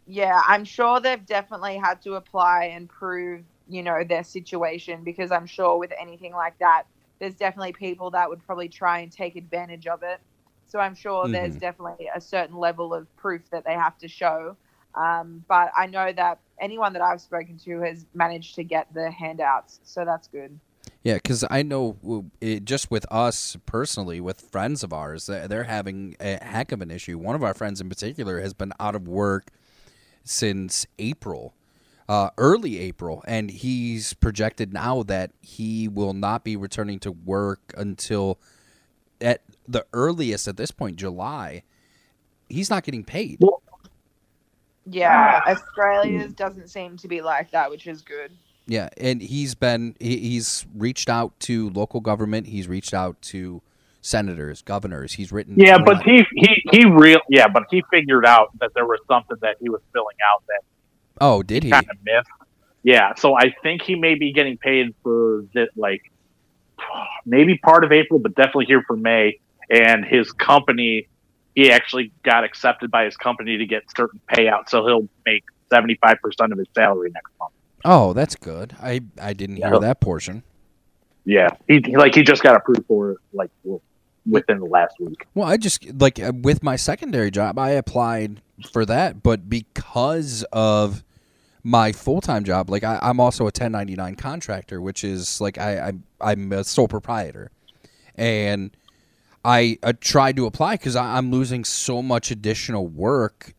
[0.05, 5.31] Yeah, I'm sure they've definitely had to apply and prove, you know, their situation because
[5.31, 6.83] I'm sure with anything like that,
[7.19, 10.19] there's definitely people that would probably try and take advantage of it.
[10.67, 11.57] So I'm sure there's Mhm.
[11.57, 14.55] definitely a certain level of proof that they have to show.
[14.95, 19.11] Um, but I know that anyone that I've spoken to has managed to get the
[19.11, 20.59] handouts, so that's good.
[21.03, 25.63] Yeah, because I know it, just with us personally, with friends of ours, they- they're
[25.63, 27.17] having a heck of an issue.
[27.17, 29.51] One of our friends in particular has been out of work
[30.25, 31.53] since April,
[32.09, 37.73] uh, early April, and he's projected now that he will not be returning to work
[37.77, 38.37] until
[39.21, 41.63] at the earliest at this point, July.
[42.49, 43.39] He's not getting paid.
[44.85, 48.31] Yeah, Australia's doesn't seem to be like that, which is good.
[48.67, 52.47] Yeah, and he's been he, he's reached out to local government.
[52.47, 53.61] He's reached out to
[54.01, 55.13] senators, governors.
[55.13, 55.55] He's written.
[55.57, 59.37] Yeah, but he he he real yeah, but he figured out that there was something
[59.41, 60.61] that he was filling out that
[61.21, 61.71] oh, did he?
[61.71, 62.29] kind of missed.
[62.83, 66.11] Yeah, so I think he may be getting paid for that, like
[67.25, 69.39] maybe part of April, but definitely here for May.
[69.69, 71.07] And his company,
[71.53, 75.95] he actually got accepted by his company to get certain payouts, so he'll make seventy
[76.01, 77.51] five percent of his salary next month.
[77.85, 78.75] Oh, that's good.
[78.81, 79.79] I I didn't hear Yeah.
[79.79, 80.43] that portion.
[81.25, 83.81] Yeah, he like he just got approved for it, like w-
[84.29, 85.25] within the last week.
[85.35, 90.43] Well, I just like uh, with my secondary job, I applied for that, but because
[90.53, 91.03] of
[91.63, 95.89] my full time job, like I, I'm also a 1099 contractor, which is like I,
[95.89, 95.93] I
[96.31, 97.51] I'm a sole proprietor,
[98.15, 98.71] and
[99.43, 103.53] I uh, tried to apply because I'm losing so much additional work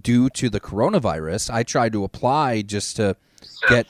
[0.00, 1.50] due to the coronavirus.
[1.50, 3.16] I tried to apply just to
[3.68, 3.86] get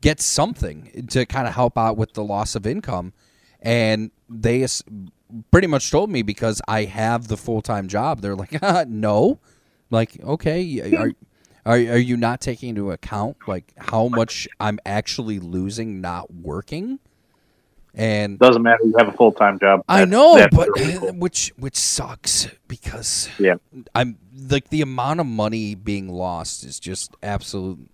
[0.00, 3.12] get something to kind of help out with the loss of income,
[3.60, 4.66] and they
[5.50, 8.20] pretty much told me because I have the full time job.
[8.20, 9.38] They're like, no,
[9.90, 11.12] like okay, are.
[11.64, 16.98] Are, are you not taking into account like how much I'm actually losing not working?
[17.94, 18.80] And Doesn't matter.
[18.84, 19.84] You have a full time job.
[19.88, 21.12] I know, but really uh, cool.
[21.12, 23.54] which which sucks because Yeah.
[23.94, 24.18] I'm
[24.50, 27.88] like the amount of money being lost is just absolute.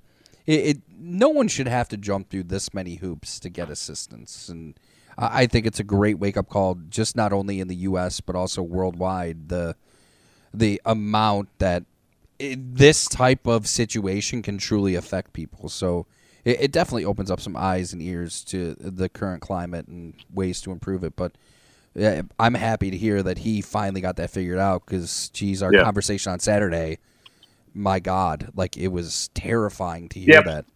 [0.49, 4.49] It, it no one should have to jump through this many hoops to get assistance,
[4.49, 4.75] and
[5.17, 8.21] I, I think it's a great wake up call, just not only in the U.S.
[8.21, 9.49] but also worldwide.
[9.51, 9.77] The
[10.55, 11.85] the amount that
[12.39, 15.69] it, this type of situation can truly affect people.
[15.69, 16.07] So
[16.45, 20.61] it, it definitely opens up some eyes and ears to the current climate and ways
[20.63, 21.15] to improve it.
[21.17, 21.33] But
[21.95, 25.73] yeah, I'm happy to hear that he finally got that figured out because, geez, our
[25.75, 25.83] Yeah.
[25.85, 26.99] conversation on Saturday,
[27.75, 30.45] my God, like it was terrifying to hear Yep.
[30.45, 30.67] that.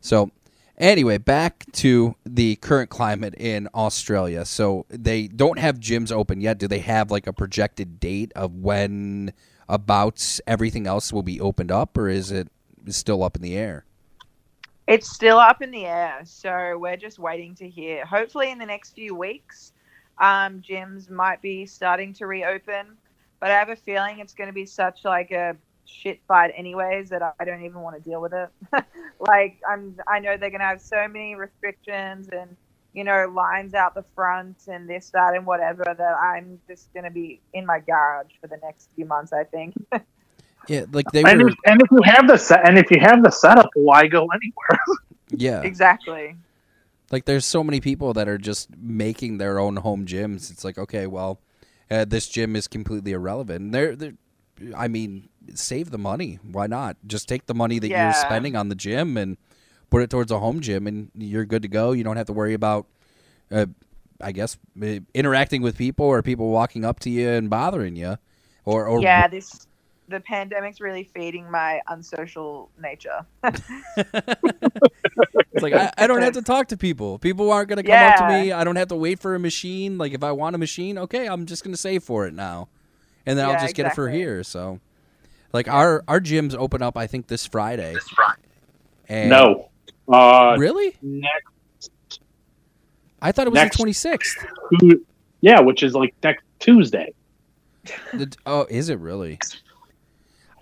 [0.00, 0.30] So,
[0.78, 4.44] anyway, back to the current climate in Australia.
[4.44, 6.58] So, they don't have gyms open yet.
[6.58, 9.32] Do they have like a projected date of when
[9.68, 12.48] about everything else will be opened up, or is it
[12.88, 13.84] still up in the air?
[14.86, 18.04] It's still up in the air, so we're just waiting to hear.
[18.04, 19.72] Hopefully, in the next few weeks,
[20.18, 22.98] um, gyms might be starting to reopen.
[23.40, 25.56] But I have a feeling it's going to be such like a
[25.90, 28.48] shit fight, anyways, that I don't even want to deal with it.
[29.20, 32.56] like I'm, I know they're going to have so many restrictions and
[32.92, 37.04] you know lines out the front and this, that, and whatever that I'm just going
[37.04, 39.32] to be in my garage for the next few months.
[39.32, 39.74] I think.
[40.68, 41.48] Yeah, like they and, were.
[41.48, 44.26] if, and if you have the set, and if you have the setup, why go
[44.26, 44.78] anywhere?
[45.32, 46.34] Yeah, exactly.
[47.12, 50.50] Like there's so many people that are just making their own home gyms.
[50.50, 51.40] It's like, okay, well,
[51.88, 53.60] uh, this gym is completely irrelevant.
[53.60, 54.14] And They're, they're,
[54.76, 56.38] I mean, save the money.
[56.42, 56.96] Why not?
[57.06, 58.02] Just take the money that Yeah.
[58.02, 59.36] you're spending on the gym and
[59.90, 61.92] put it towards a home gym, and you're good to go.
[61.92, 62.86] You don't have to worry about,
[63.50, 63.66] uh,
[64.20, 68.16] I guess, uh, interacting with people or people walking up to you and bothering you,
[68.64, 69.66] or or yeah, this
[70.08, 73.26] the pandemic's really fading my unsocial nature.
[75.52, 77.18] It's like I, I don't have to talk to people.
[77.18, 78.52] People aren't gonna come up to me.
[78.52, 79.98] I don't have to wait for a machine.
[79.98, 82.68] Like if I want a machine, okay, I'm just gonna save for it now,
[83.26, 84.44] and then I'll Yeah, just get it for here.
[84.44, 84.80] So,
[85.52, 87.94] like our our gyms open up, I think this Friday.
[87.94, 88.40] This Friday.
[89.08, 89.68] And no.
[90.08, 90.96] Uh, really?
[91.02, 92.20] Next,
[93.22, 94.44] I thought it was next- the twenty sixth.
[95.40, 97.12] yeah, which is like next Tuesday.
[98.46, 99.38] Oh, is it really?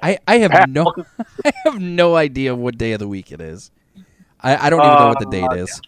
[0.03, 0.93] I I have no
[1.45, 3.71] I have no idea what day of the week it is.
[4.41, 5.81] I, I don't even know what the date Uh, is.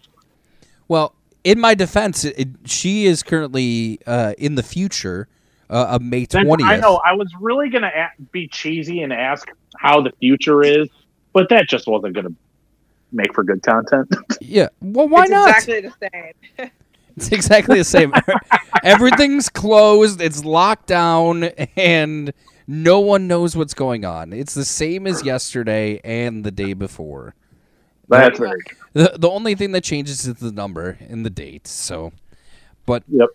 [0.89, 5.27] Well, in my defense, it- she is currently uh, in the future
[5.71, 6.69] uh, of May Then twentieth.
[6.69, 7.91] I know I was really gonna
[8.31, 9.47] be cheesy and ask
[9.77, 10.89] how the future is,
[11.33, 12.33] but that just wasn't gonna
[13.11, 14.13] make for good content.
[14.41, 14.69] Yeah.
[14.81, 15.49] Well, why it's not?
[15.49, 15.93] Exactly the
[16.57, 16.69] same.
[17.17, 18.13] It's exactly the same.
[18.83, 20.21] Everything's closed.
[20.21, 21.43] It's locked down,
[21.75, 22.31] and
[22.67, 24.31] no one knows what's going on.
[24.31, 27.35] It's the same as yesterday and the day before.
[28.07, 28.77] That's very true.
[28.93, 31.67] The the only thing that changes is the number and the date.
[31.67, 32.13] So,
[32.85, 33.29] but Yep.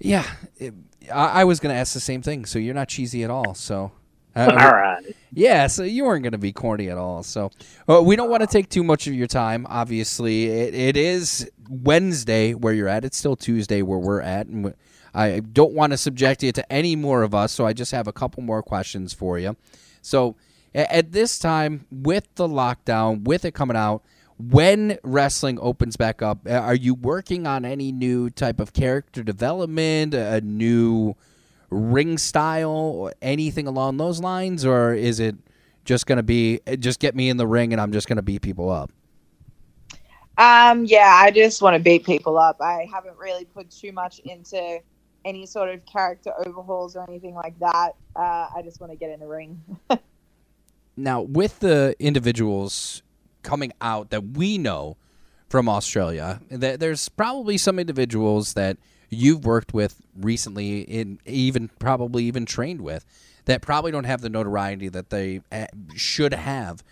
[0.00, 0.26] yeah,
[0.58, 0.74] it,
[1.12, 2.44] I, I was gonna ask the same thing.
[2.44, 3.54] So you're not cheesy at all.
[3.54, 3.92] So.
[4.34, 5.02] uh, All right.
[5.32, 7.22] Yeah, so you weren't going to be corny at all.
[7.22, 7.50] So
[7.88, 9.66] uh, we don't want to take too much of your time.
[9.68, 13.04] Obviously, it, it is Wednesday where you're at.
[13.04, 14.74] It's still Tuesday where we're at, and
[15.14, 17.52] I don't want to subject you to any more of us.
[17.52, 19.56] So I just have a couple more questions for you.
[20.02, 20.36] So
[20.74, 24.02] at this time, with the lockdown, with it coming out,
[24.38, 30.14] when wrestling opens back up, are you working on any new type of character development,
[30.14, 31.14] a new
[31.70, 35.36] ring style, or anything along those lines, or is it
[35.84, 38.22] just going to be just get me in the ring and I'm just going to
[38.22, 38.90] beat people up?
[40.38, 42.60] Um, yeah, I just want to beat people up.
[42.60, 44.80] I haven't really put too much into
[45.24, 47.92] any sort of character overhauls or anything like that.
[48.14, 49.60] Uh, I just want to get in the ring.
[50.98, 53.02] Now, with the individuals
[53.46, 54.96] coming out that we know
[55.48, 58.76] from Australia, That there's probably some individuals that
[59.08, 63.04] you've worked with recently, in even probably even trained with,
[63.44, 66.82] that probably don't have the notoriety that they uh, should have.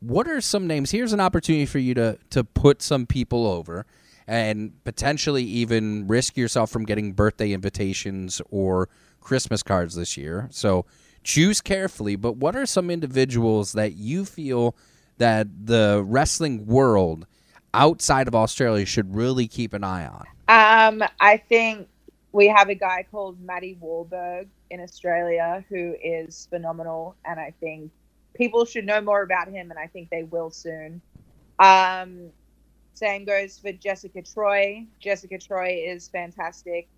[0.00, 0.90] What are some names?
[0.90, 3.84] Here's an opportunity for you to to put some people over
[4.26, 8.88] and potentially even risk yourself from getting birthday invitations or
[9.20, 10.48] Christmas cards this year.
[10.50, 10.86] So
[11.24, 14.74] choose carefully, but what are some individuals that you feel
[15.18, 17.26] that the wrestling world
[17.74, 20.26] outside of Australia should really keep an eye on?
[20.48, 21.88] Um, I think
[22.32, 27.90] we have a guy called Matty Wahlberg in Australia who is phenomenal, and I think
[28.34, 31.00] people should know more about him, and I think they will soon.
[31.58, 32.30] Um,
[32.94, 34.86] same goes for Jessica Troy.
[35.00, 36.88] Jessica Troy is fantastic.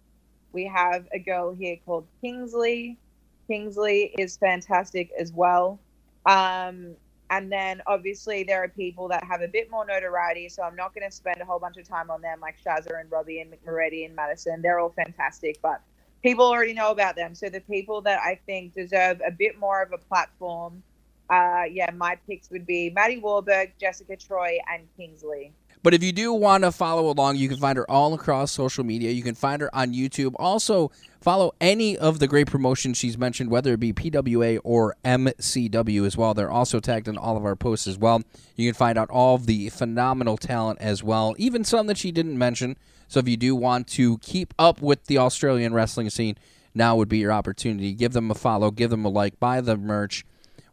[0.52, 2.98] We have a girl here called Kingsley.
[3.46, 5.78] Kingsley is fantastic as well.
[6.26, 6.94] Um,
[7.30, 10.94] And then obviously there are people that have a bit more notoriety, so I'm not
[10.94, 13.52] going to spend a whole bunch of time on them, like Shazza and Robbie and
[13.52, 14.60] Mick Moretti and Madison.
[14.62, 15.80] They're all fantastic, but
[16.22, 17.34] people already know about them.
[17.36, 20.82] So the people that I think deserve a bit more of a platform,
[21.30, 25.52] uh, yeah, my picks would be Matty Wahlberg, Jessica Troy, and Kingsley.
[25.82, 28.84] But if you do want to follow along, you can find her all across social
[28.84, 29.12] media.
[29.12, 30.34] You can find her on YouTube.
[30.38, 30.90] Also,
[31.22, 36.18] follow any of the great promotions she's mentioned, whether it be PWA or MCW as
[36.18, 36.34] well.
[36.34, 38.22] They're also tagged in all of our posts as well.
[38.56, 42.12] You can find out all of the phenomenal talent as well, even some that she
[42.12, 42.76] didn't mention.
[43.08, 46.36] So if you do want to keep up with the Australian wrestling scene,
[46.74, 47.94] now would be your opportunity.
[47.94, 50.24] Give them a follow, give them a like, buy the merch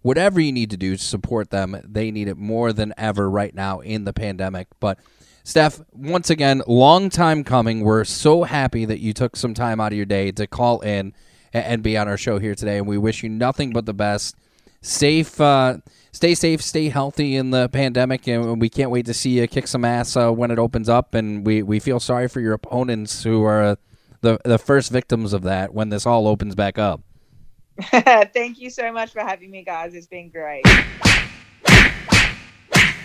[0.08, 1.78] whatever you need to do to support them.
[1.84, 4.68] They need it more than ever right now in the pandemic.
[4.80, 5.00] But
[5.44, 7.82] Steph, once again, long time coming.
[7.82, 11.14] We're so happy that you took some time out of your day to call in
[11.52, 14.38] and be on our show here today, and we wish you nothing but the best.
[14.82, 15.80] Safe, uh,
[16.14, 19.68] stay safe, stay healthy in the pandemic, and we can't wait to see you kick
[19.68, 21.16] some ass uh, when it opens up.
[21.16, 23.76] And we, we feel sorry for your opponents who are uh,
[24.22, 27.02] the the first victims of that when this all opens back up.
[28.34, 29.94] Thank you so much for having me, guys.
[29.94, 30.66] It's been great.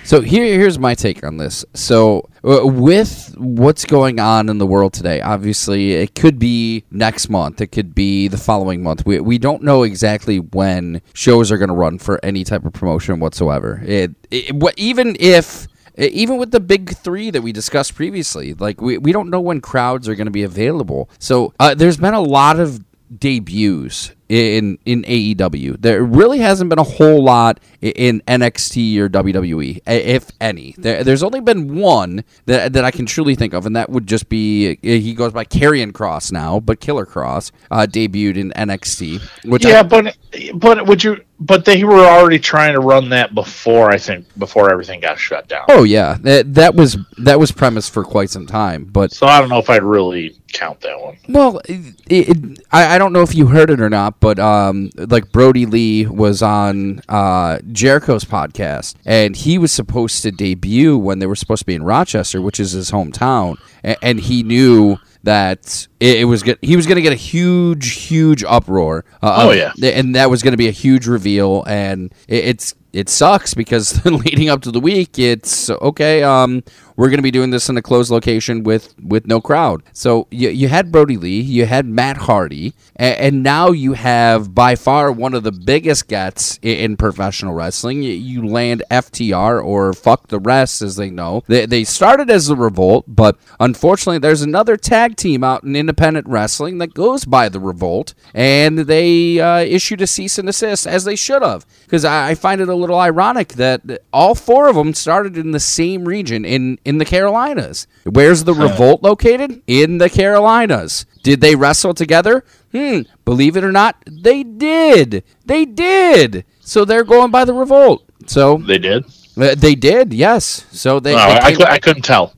[0.04, 1.64] So here, here's my take on this.
[1.74, 7.28] So uh, with what's going on in the world today, obviously it could be next
[7.28, 9.06] month, it could be the following month.
[9.06, 12.72] We we don't know exactly when shows are going to run for any type of
[12.72, 13.80] promotion whatsoever.
[13.86, 18.80] It, it what even if even with the big three that we discussed previously, like
[18.80, 21.10] we, we don't know when crowds are going to be available.
[21.20, 22.84] So uh, there's been a lot of
[23.18, 25.80] debuts in in AEW.
[25.80, 30.74] There really hasn't been a whole lot in NXT or WWE, if any.
[30.78, 34.06] There, there's only been one that that I can truly think of, and that would
[34.06, 39.20] just be he goes by Karrion Kross now, but Killer Kross uh, debuted in NXT.
[39.44, 40.16] Which yeah, I, but
[40.54, 41.18] but would you?
[41.38, 45.48] But they were already trying to run that before I think before everything got shut
[45.48, 45.64] down.
[45.68, 49.40] oh yeah, that, that was that was premised for quite some time, but So I
[49.40, 51.16] don't know if I'd really count that one.
[51.28, 54.88] Well, it, it, I, I don't know if you heard it or not, but um,
[54.96, 61.18] like Brodie Lee was on uh, Jericho's podcast, and he was supposed to debut when
[61.18, 64.96] they were supposed to be in Rochester, which is his hometown, and, and he knew
[65.24, 66.42] that it, it was.
[66.62, 69.04] He was going to get a huge, huge uproar.
[69.20, 69.72] Uh, Oh, yeah.
[69.82, 74.04] and that was going to be a huge reveal, and it, it's it sucks because
[74.04, 76.22] leading up to the week, it's okay.
[76.22, 76.62] Um,
[76.96, 79.82] we're going to be doing this in a closed location with with no crowd.
[79.92, 84.54] So you, you had Brodie Lee, you had Matt Hardy, and, and now you have
[84.54, 88.02] by far one of the biggest gets in, in professional wrestling.
[88.02, 91.42] You, you land FTR or fuck the rest, as they know.
[91.46, 96.26] They, they started as the Revolt, but unfortunately, there's another tag team out in independent
[96.28, 101.04] wrestling that goes by the Revolt, and they uh, issued a cease and desist as
[101.04, 101.66] they should have.
[101.84, 103.80] Because I, I find it a little ironic that
[104.12, 107.86] all four of them started in the same region in in the Carolinas.
[108.04, 109.62] Where's the Revolt located?
[109.66, 111.06] In the Carolinas.
[111.22, 112.44] Did they wrestle together?
[112.72, 113.00] Hmm.
[113.24, 115.24] Believe it or not, they did.
[115.46, 116.44] They did.
[116.60, 118.04] So they're going by the Revolt.
[118.26, 119.04] So They did.
[119.36, 120.64] uh, they did, yes.
[120.70, 122.34] So they, No, they I, came- cou- I couldn't tell.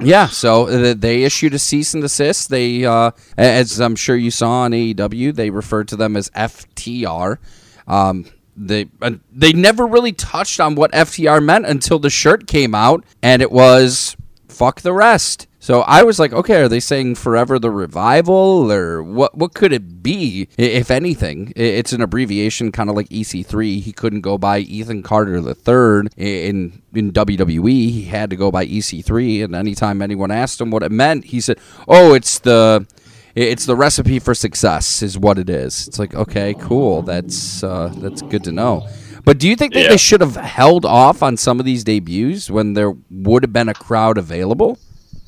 [0.00, 2.48] yeah, so uh, they issued a cease and desist.
[2.50, 7.38] They, uh, as I'm sure you saw on AEW, they referred to them as FTR.
[7.86, 8.26] Um,
[8.60, 13.04] they uh, they never really touched on what FTR meant until the shirt came out,
[13.22, 14.16] and it was
[14.48, 15.46] fuck the rest.
[15.62, 19.36] So I was like, okay, are they saying forever the revival, or what?
[19.36, 21.52] What could it be, if anything?
[21.56, 23.80] It's an abbreviation, kind of like EC3.
[23.80, 27.90] He couldn't go by Ethan Carter the third in in WWE.
[27.90, 29.44] He had to go by EC3.
[29.44, 31.58] And anytime anyone asked him what it meant, he said,
[31.88, 32.86] "Oh, it's the."
[33.34, 35.86] It's the recipe for success, is what it is.
[35.88, 37.02] It's like, okay, cool.
[37.02, 38.88] That's uh, that's good to know.
[39.24, 39.88] But do you think that Yeah.
[39.90, 43.68] they should have held off on some of these debuts when there would have been
[43.68, 44.78] a crowd available?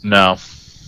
[0.03, 0.37] No,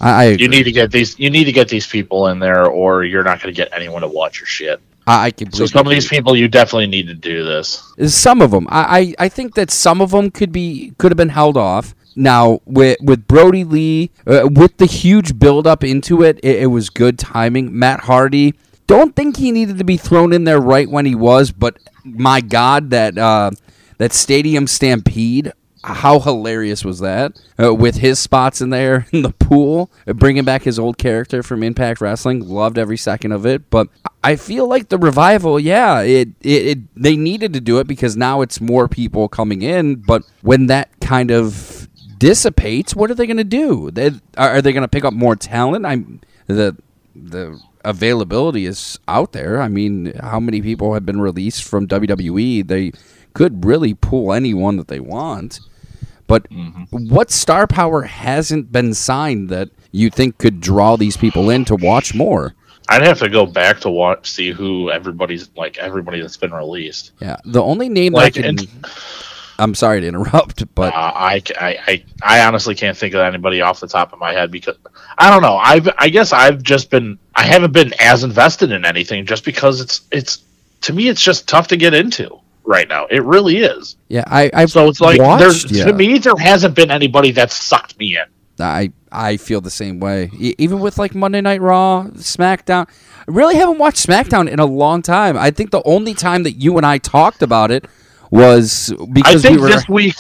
[0.01, 1.17] I, you need to get these.
[1.19, 4.03] You need to get these people in there, or you're not going to get anyone
[4.03, 4.81] to watch your shit.
[5.07, 7.93] I, I completely So some of these people, you definitely need to do this.
[8.07, 11.17] Some of them, I, I, I think that some of them could be could have
[11.17, 11.95] been held off.
[12.17, 16.67] Now with with Brodie Lee, uh, with the huge build up into it, it, it
[16.67, 17.77] was good timing.
[17.77, 18.55] Matt Hardy,
[18.87, 22.41] don't think he needed to be thrown in there right when he was, but my
[22.41, 23.51] God, that uh,
[23.99, 25.53] that Stadium Stampede.
[25.85, 27.39] How hilarious was that?
[27.63, 31.63] Uh, with his spots in there in the pool, bringing back his old character from
[31.63, 33.69] Impact Wrestling, loved every second of it.
[33.69, 33.89] But
[34.23, 38.17] I feel like the revival, yeah, it, it, it they needed to do it because
[38.17, 39.97] now it's more people coming in.
[39.97, 43.91] But when that kind of dissipates, what are they going to do?
[43.91, 45.85] They, are, are they going to pick up more talent?
[45.85, 46.77] I'm the
[47.15, 49.61] the availability is out there.
[49.61, 52.67] I mean, how many people have been released from WWE?
[52.67, 52.93] They
[53.35, 55.61] could really pull anyone that they want.
[56.35, 57.09] But Mm-hmm.
[57.15, 61.77] what star power hasn't been signed that you think could draw these people in to
[61.77, 62.55] watch more?
[62.89, 67.13] I'd have to go back to watch see who everybody's like everybody that's been released.
[67.21, 68.59] Yeah, the only name Like, that I can.
[68.59, 68.87] and-
[69.61, 73.61] I'm sorry to interrupt, but Uh, I, I, I, I honestly can't think of anybody
[73.61, 74.77] off the top of my head because
[75.17, 75.57] I don't know.
[75.57, 79.81] I've I guess I've just been I haven't been as invested in anything just because
[79.81, 80.43] it's it's
[80.81, 83.07] to me it's just tough to get into right now.
[83.07, 83.97] It really is.
[84.09, 85.85] yeah, I I So it's like watched, there's yeah.
[85.87, 88.25] to me there hasn't been anybody that's sucked me in.
[88.59, 90.31] I I feel the same way.
[90.39, 92.89] E- even with like Monday Night Raw, SmackDown.
[92.89, 95.37] I really haven't watched SmackDown in a long time.
[95.37, 97.87] I think the only time that you and I talked about it
[98.31, 100.15] was I because think we were this week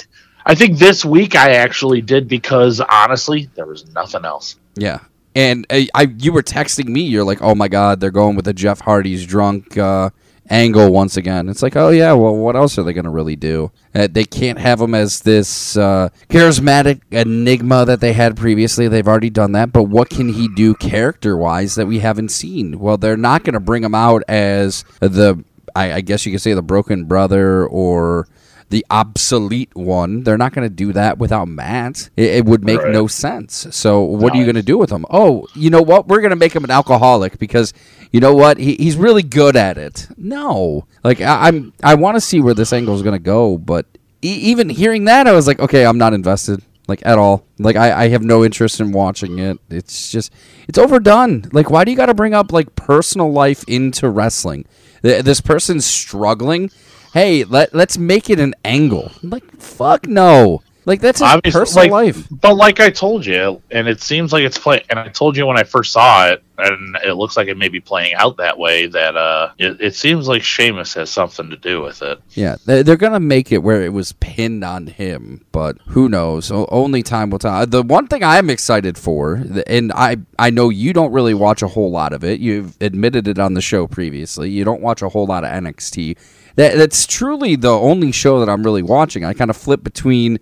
[0.47, 4.57] I think this week I actually did because honestly there was nothing else.
[4.76, 5.01] yeah.
[5.36, 7.01] And I, I you were texting me.
[7.03, 10.11] You're like, "Oh my god, they're going with the Jeff Hardy's drunk uh,
[10.51, 13.36] angle once again." It's like, "Oh yeah, well, what else are they going to really
[13.36, 13.72] do?
[13.95, 18.88] Uh, they can't have him as this uh, charismatic enigma that they had previously.
[18.88, 19.72] They've already done that.
[19.72, 22.80] But what can he do character wise that we haven't seen?
[22.80, 25.45] Well, they're not going to bring him out as the,
[25.76, 28.26] I, I guess you could say, the broken brother or
[28.74, 30.24] the obsolete one.
[30.24, 32.10] They're not going to do that without Matt.
[32.16, 32.92] It, it would make Right.
[32.92, 33.68] no sense.
[33.70, 35.06] So what are you going to do with him?
[35.10, 36.08] Oh, you know what?
[36.08, 37.72] We're going to make him an alcoholic because
[38.10, 38.58] you know what?
[38.58, 40.08] He, he's really good at it.
[40.16, 43.58] No, like I, I'm, I want to see where this angle is going to go,
[43.58, 43.86] but
[44.22, 46.60] e- even hearing that, I was like, okay, I'm not invested.
[46.88, 47.46] Like at all.
[47.58, 49.58] Like I, I have no interest in watching it.
[49.70, 50.30] It's just
[50.68, 51.44] it's overdone.
[51.52, 54.66] Like why do you got to bring up like personal life into wrestling?
[55.02, 56.70] Th- This person's struggling.
[57.14, 59.12] Hey, let let's make it an angle.
[59.22, 60.62] I'm like fuck no.
[60.84, 62.26] Like that's his Obviously, personal like, life.
[62.28, 64.82] But like I told you, and it seems like it's playing.
[64.90, 67.68] And I told you when I first saw it, and it looks like it may
[67.68, 68.88] be playing out that way.
[68.88, 72.20] That uh, it, it seems like Sheamus has something to do with it.
[72.30, 76.50] Yeah, they- they're gonna make it where it was pinned on him, but who knows?
[76.50, 77.64] Only time will tell.
[77.64, 81.68] The one thing I'm excited for, and I I know you don't really watch a
[81.68, 82.40] whole lot of it.
[82.40, 84.50] You've admitted it on the show previously.
[84.50, 86.16] You don't watch a whole lot of NXT.
[86.57, 89.24] That that's truly the only show that I'm really watching.
[89.24, 90.38] I kind of flip between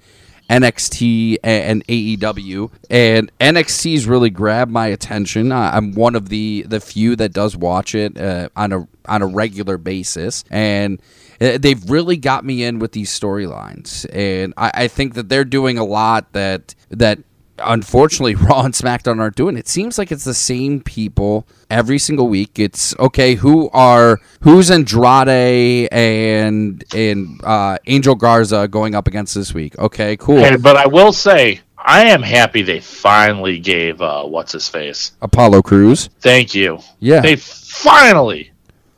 [0.50, 5.52] NXT and, and AEW, and NXT's really grabbed my attention.
[5.52, 9.22] I, I'm one of the the few that does watch it uh, on a on
[9.22, 11.00] a regular basis, and
[11.40, 14.06] uh, they've really got me in with these storylines.
[14.12, 17.20] And I, I think that they're doing a lot that that
[17.64, 19.56] unfortunately Raw and SmackDown aren't doing.
[19.56, 22.58] It seems like it's the same people every single week.
[22.58, 23.34] It's okay.
[23.34, 29.78] Who are who's Andrade and and uh, Angel Garza going up against this week?
[29.78, 30.38] Okay, cool.
[30.38, 35.12] Hey, but I will say, I am happy they finally gave uh, what's his face.
[35.20, 36.08] Apollo Crews.
[36.20, 36.78] Thank you.
[37.00, 37.20] Yeah.
[37.20, 38.52] They finally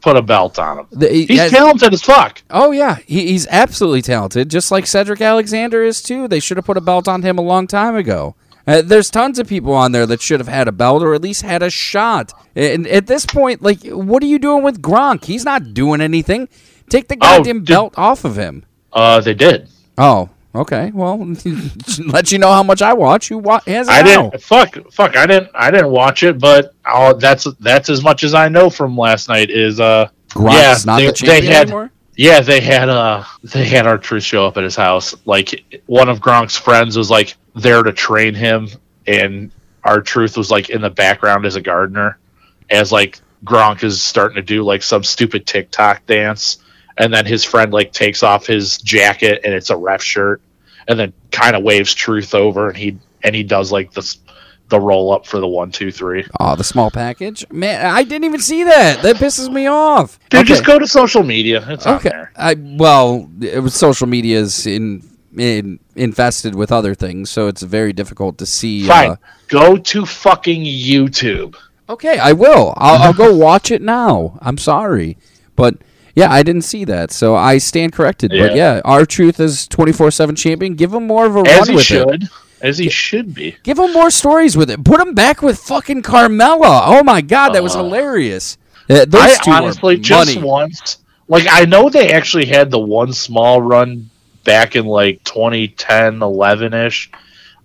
[0.04, 0.86] put a belt on him.
[0.92, 2.42] The- He's yeah, talented as fuck.
[2.50, 6.28] Oh yeah, he, he's absolutely talented, just like Cedric Alexander is too.
[6.28, 8.36] They should have put a belt on him a long time ago.
[8.66, 11.20] Uh, there's tons of people on there that should have had a belt or at
[11.22, 12.32] least had a shot.
[12.56, 15.24] And at this point, like, what are you doing with Gronk?
[15.24, 16.48] He's not doing anything.
[16.88, 18.64] Take the Oh, goddamn did- belt off of him.
[18.92, 19.68] Uh, they did.
[19.98, 20.90] Oh, okay.
[20.94, 21.18] Well,
[22.06, 23.28] let you know how much I watch.
[23.28, 24.30] Who wa- has I now?
[24.30, 24.42] didn't.
[24.42, 24.76] Fuck.
[24.92, 25.16] Fuck.
[25.16, 25.50] I didn't.
[25.54, 29.28] I didn't watch it, but i that's that's as much as I know from last
[29.28, 29.50] night.
[29.50, 31.62] Is uh, Gronk's yeah, not they, the they had.
[31.66, 31.90] anymore.
[32.16, 35.14] Yeah, they had uh they had R-Truth show up at his house.
[35.24, 38.68] Like one of Gronk's friends was like there to train him,
[39.06, 39.50] and
[39.84, 42.18] R-Truth was like in the background as a gardener,
[42.70, 46.58] as like Gronk is starting to do like some stupid TikTok dance,
[46.98, 50.40] and then his friend like takes off his jacket and it's a ref shirt,
[50.88, 54.18] and then kind of waves truth over, and he and he does like this
[54.70, 56.26] the roll up for the one two three.
[56.40, 57.44] Oh, the small package.
[57.52, 59.02] Man, I didn't even see that.
[59.02, 60.18] That pisses me off.
[60.30, 60.48] Dude, Okay.
[60.48, 61.62] just go to social media.
[61.68, 62.24] It's Okay.
[62.34, 65.02] I well, it was social media is in,
[65.38, 68.86] in infested with other things, so it's very difficult to see.
[68.86, 69.10] Fine.
[69.10, 69.16] Uh,
[69.48, 71.54] Go to fucking YouTube.
[71.88, 72.74] okay, I will.
[72.76, 74.38] I'll, I'll go watch it now.
[74.40, 75.16] I'm sorry,
[75.56, 75.76] but
[76.14, 78.30] yeah, I didn't see that, so I stand corrected.
[78.30, 78.76] But Yeah.
[78.76, 80.74] yeah, R-Truth is 24 seven champion.
[80.74, 81.84] Give him more of a As run he with it.
[81.84, 82.28] should.
[82.62, 83.56] As he should be.
[83.62, 84.82] Give him more stories with it.
[84.84, 86.82] Put him back with fucking Carmella.
[86.86, 88.56] Oh my god, that was Uh, hilarious.
[88.88, 90.98] Uh, those I two honestly just once
[91.28, 94.08] like I know they actually had the one small run
[94.44, 97.10] back in like 2010, 11 ish.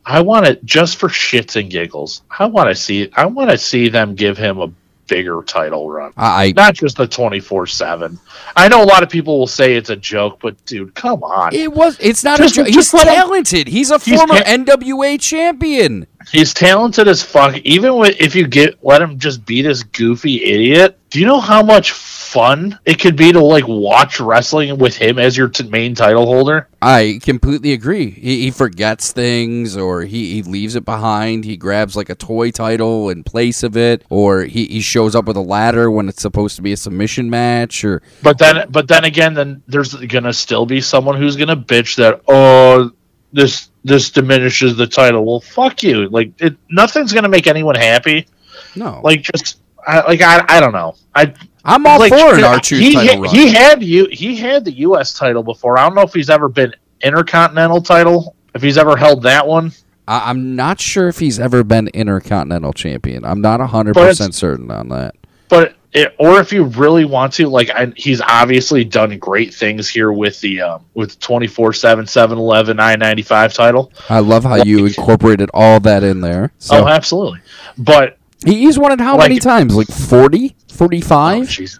[0.05, 2.23] I want it just for shits and giggles.
[2.37, 3.09] I want to see.
[3.13, 4.71] I want to see them give him a
[5.07, 8.19] bigger title run, I not just the 24 seven.
[8.55, 11.53] I know a lot of people will say it's a joke, but dude, come on.
[11.53, 11.97] It was.
[11.99, 12.67] It's not Just- a joke.
[12.67, 13.67] He's let him- talented.
[13.67, 16.05] He's a former ta- NWA champion.
[16.31, 17.57] He's talented as fuck.
[17.59, 21.39] Even with, if you get let him just be this goofy idiot, do you know
[21.39, 25.67] how much fun it could be to like watch wrestling with him as your t-
[25.67, 26.67] main title holder?
[26.81, 28.11] I completely agree.
[28.11, 31.45] He, he forgets things, or he, he leaves it behind.
[31.45, 35.25] He grabs like a toy title in place of it, or he, he shows up
[35.25, 38.87] with a ladder when it's supposed to be a submission match, or But then, but
[38.87, 42.91] then again, then there's gonna still be someone who's gonna bitch that oh
[43.31, 45.25] this this diminishes the title.
[45.25, 46.09] Well, fuck you.
[46.09, 48.27] Like it, nothing's gonna make anyone happy.
[48.75, 49.01] no.
[49.03, 50.95] Like just I, like I I don't know.
[51.15, 51.33] I
[51.63, 53.35] I'm all like for an R-Truth he, title run.
[53.35, 55.13] he had you he had the U.S.
[55.13, 55.77] title before.
[55.77, 58.35] I don't know if he's ever been intercontinental title.
[58.53, 59.71] If he's ever held that one.
[60.07, 63.23] I, I'm not sure if he's ever been Intercontinental Champion.
[63.23, 65.15] I'm not hundred percent certain on that.
[65.49, 69.89] But it, or if you really want to like I, he's obviously done great things
[69.89, 74.85] here with the um, with 24 7 7 11 995 title I love how you
[74.85, 76.53] incorporated all that in there.
[76.59, 77.39] So oh absolutely
[77.77, 79.75] but he's won it how Like- many times?
[79.75, 80.55] Like 40?
[80.57, 81.43] oh, 45?
[81.47, 81.79] jeez,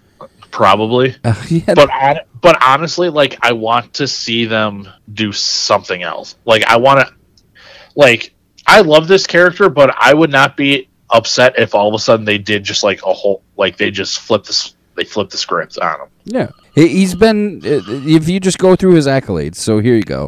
[0.49, 6.35] probably Uh, had- but but honestly like i want to see them do something else
[6.45, 7.13] like i want to
[7.95, 8.33] like
[8.65, 12.25] i love this character but i would not be upset if all of a sudden
[12.25, 15.77] they did just like a whole like they just flipped this they flipped the script
[15.79, 17.61] on him Yeah, he, he's been.
[17.65, 20.27] uh, If you just go through his accolades, so here you go.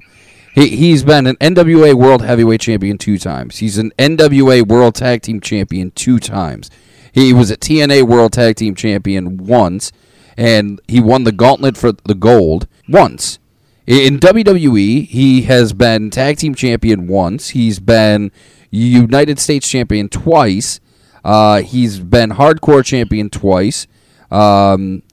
[0.53, 3.57] He he's been an NWA World Heavyweight Champion two times.
[3.57, 6.69] He's an NWA World Tag Team Champion two times.
[7.13, 9.91] He was a TNA World Tag Team Champion once,
[10.37, 13.39] and he won the Gauntlet for the gold once.
[13.87, 17.49] In WWE, he has been Tag Team Champion once.
[17.49, 18.31] He's been
[18.71, 20.79] United States Champion twice.
[21.23, 23.85] Uh, he's been Hardcore Champion twice.
[24.31, 25.03] Um,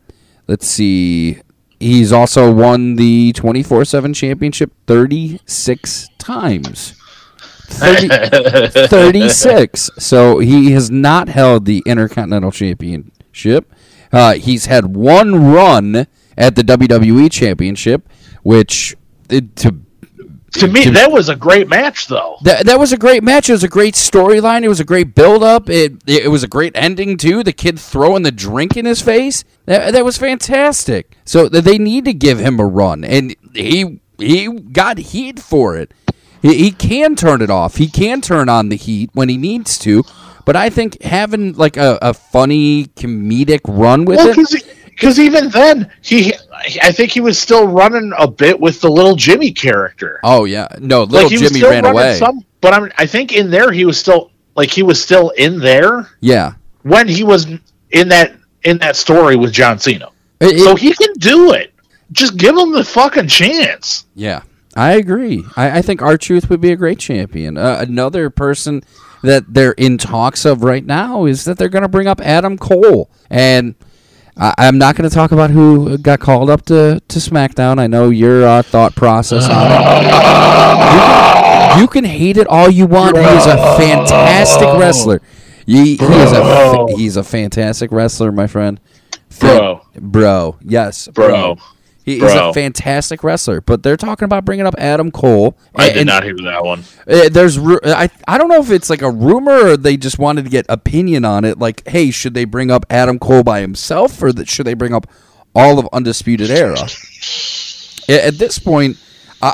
[0.47, 1.40] let's see.
[1.80, 6.94] He's also won the 24 7 championship 36 times.
[7.68, 8.09] 30,
[8.89, 9.90] 36.
[9.98, 13.72] So he has not held the Intercontinental Championship.
[14.10, 16.06] Uh, he's had one run
[16.36, 18.09] at the WWE Championship,
[18.43, 18.97] which
[19.28, 19.80] it, to
[20.52, 23.48] to me that was a great match though that, that was a great match.
[23.48, 24.62] It was a great storyline.
[24.62, 25.68] It was a great build up.
[25.68, 27.42] It it was a great ending too.
[27.42, 29.44] The kid throwing the drink in his face.
[29.66, 31.16] That, that was fantastic.
[31.24, 35.92] So they need to give him a run, and he he got heat for it.
[36.40, 37.76] He, he can turn it off.
[37.76, 40.04] He can turn on the heat when he needs to.
[40.44, 44.88] But I think having like a, a funny comedic run with Well, it.
[44.98, 46.34] Because even then, he,
[46.82, 50.18] I think he was still running a bit with the little Jimmy character.
[50.24, 52.16] Oh yeah, no, little was Jimmy ran away.
[52.18, 55.60] Some, but I'm, I think in there he was still like he was still in
[55.60, 57.46] there yeah, when he was
[57.90, 58.32] in that
[58.64, 60.08] in that story with John Cena.
[60.40, 61.72] It- so he can do it.
[62.10, 64.04] Just give him the fucking chance.
[64.16, 64.42] Yeah,
[64.74, 65.44] I agree.
[65.56, 67.56] I, I think R-Truth would be a great champion.
[67.56, 68.82] Uh, another person
[69.22, 72.58] that they're in talks of right now is that they're going to bring up Adam
[72.58, 73.76] Cole, and
[74.39, 77.78] I, I'm not going to talk about who got called up to, to SmackDown.
[77.78, 79.78] I know your uh, thought process on it.
[80.94, 83.16] You can, you can hate it all you want.
[83.16, 85.20] He is a fantastic wrestler.
[85.66, 88.81] He, he is a fa- he's a fantastic wrestler, my friend.
[89.40, 89.82] Bro.
[89.94, 91.59] bro, yes, Bro.
[92.09, 95.56] He, he's a fantastic wrestler, but they're talking about bringing up Adam Cole.
[95.76, 96.85] I and- did not hear that one.
[97.06, 100.18] uh, there's ru- I I don't know if it's like a rumor or they just
[100.18, 101.59] wanted to get opinion on it.
[101.59, 104.94] Like, hey, should they bring up Adam Cole by himself or that should they bring
[104.94, 105.06] up
[105.55, 106.78] all of Undisputed Era?
[108.09, 108.97] At this point,
[109.43, 109.52] I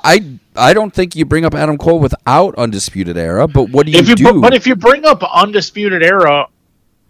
[0.55, 3.48] I I don't think you bring up Adam Cole without Undisputed Era.
[3.48, 4.40] But what do you If you do?
[4.40, 6.47] but if you bring up Undisputed Era,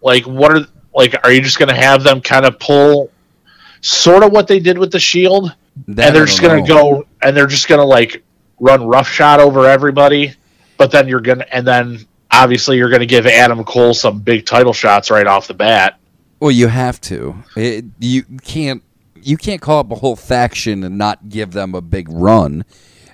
[0.01, 0.65] like what are
[0.95, 3.11] like are you just going to have them kind of pull
[3.85, 5.53] sort of what they did with the Shield,
[5.87, 8.23] That and they're just going to go and they're just going to like
[8.59, 10.33] run roughshod over everybody,
[10.77, 14.45] but then you're gonna and then obviously you're going to give Adam Cole some big
[14.45, 15.99] title shots right off the bat.
[16.39, 17.35] Well, you have to.
[17.55, 18.83] It, you can't.
[19.21, 22.63] You can't call up a whole faction and not give them a big run.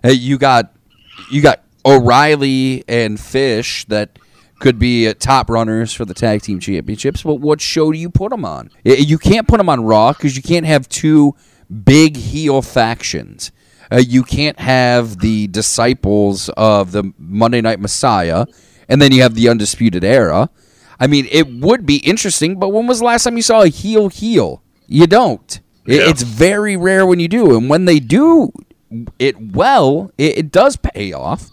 [0.04, 0.76] You got,
[1.32, 4.20] you got O'Reilly and Fish that
[4.62, 7.24] could be top runners for the tag team championships.
[7.24, 8.70] But what show do you put them on?
[8.86, 11.36] You can't put them on Raw because you can't have two
[11.84, 13.52] big heel factions.
[13.92, 18.46] Uh, you can't have the disciples of the Monday Night Messiah,
[18.88, 20.50] and then you have the Undisputed Era.
[20.98, 23.68] I mean, it would be interesting, but when was the last time you saw a
[23.68, 24.64] heel heel?
[24.88, 25.60] You don't.
[25.86, 26.10] Yeah.
[26.10, 28.54] It's very rare when you do, and when they do
[29.20, 31.50] it well, it, it does pay off.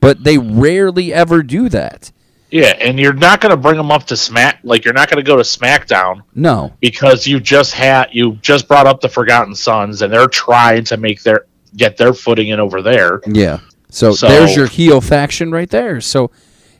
[0.00, 2.12] But they rarely ever do that.
[2.50, 5.22] Yeah, and you're not going to bring them up to Smack like you're not going
[5.22, 6.72] to go to SmackDown No.
[6.80, 10.96] because you just had you just brought up the Forgotten Sons and they're trying to
[10.96, 11.46] make their
[11.76, 13.20] get their footing in over there.
[13.26, 13.58] Yeah.
[13.90, 16.00] So, So- there's your heel faction right there.
[16.00, 16.30] So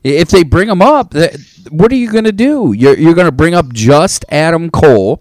[0.05, 1.14] If they bring them up,
[1.70, 2.72] what are you going to do?
[2.76, 5.20] You're you're going to bring up just Adam Cole,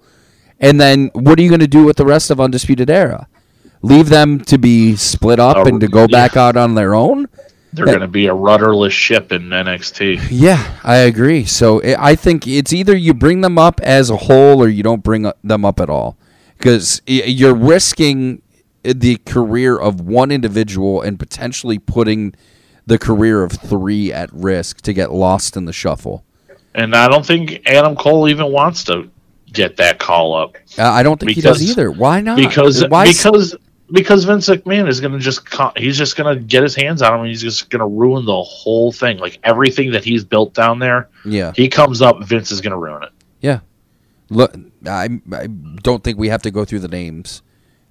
[0.59, 3.27] and then what are you going to do with the rest of Undisputed Era?
[3.81, 6.07] Leave them to be split up Oh, and to go yeah.
[6.27, 7.27] back out on their own?
[7.75, 10.27] They're going to be a rudderless ship in NXT.
[10.29, 11.45] Yeah, I agree.
[11.45, 14.83] So I I think it's either you bring them up as a whole or you
[14.83, 16.17] don't bring them up at all,
[16.57, 18.41] because you're risking
[18.83, 22.33] the career of one individual and potentially putting
[22.85, 26.23] the career of three at risk to get lost in the shuffle.
[26.73, 29.09] And I don't think Adam Cole even wants to
[29.51, 30.57] get that call up.
[30.77, 31.89] Uh, I don't think he does either.
[31.91, 32.37] Why not?
[32.37, 33.55] Because Why because
[33.91, 35.41] because Vince McMahon is going to just
[35.77, 38.25] he's just going to get his hands on him and he's just going to ruin
[38.25, 39.17] the whole thing.
[39.17, 42.77] Like everything that he's built down there, yeah, he comes up, Vince is going to
[42.77, 43.11] ruin it.
[43.41, 43.59] yeah.
[44.29, 44.55] Look,
[44.87, 47.43] I, I don't think we have to go through the names.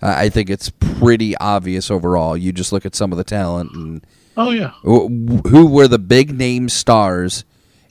[0.03, 2.37] I I think it's pretty obvious overall.
[2.37, 4.05] You just look at some of the talent and
[4.37, 4.71] Oh yeah.
[4.83, 7.45] Wh- who were the big name stars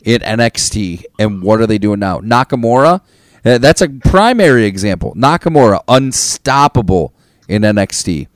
[0.03, 2.19] in NXT and what are they doing now?
[2.19, 2.99] Nakamura,
[3.45, 5.13] uh, that's a primary example.
[5.15, 7.13] Nakamura, unstoppable
[7.47, 8.27] in NXT,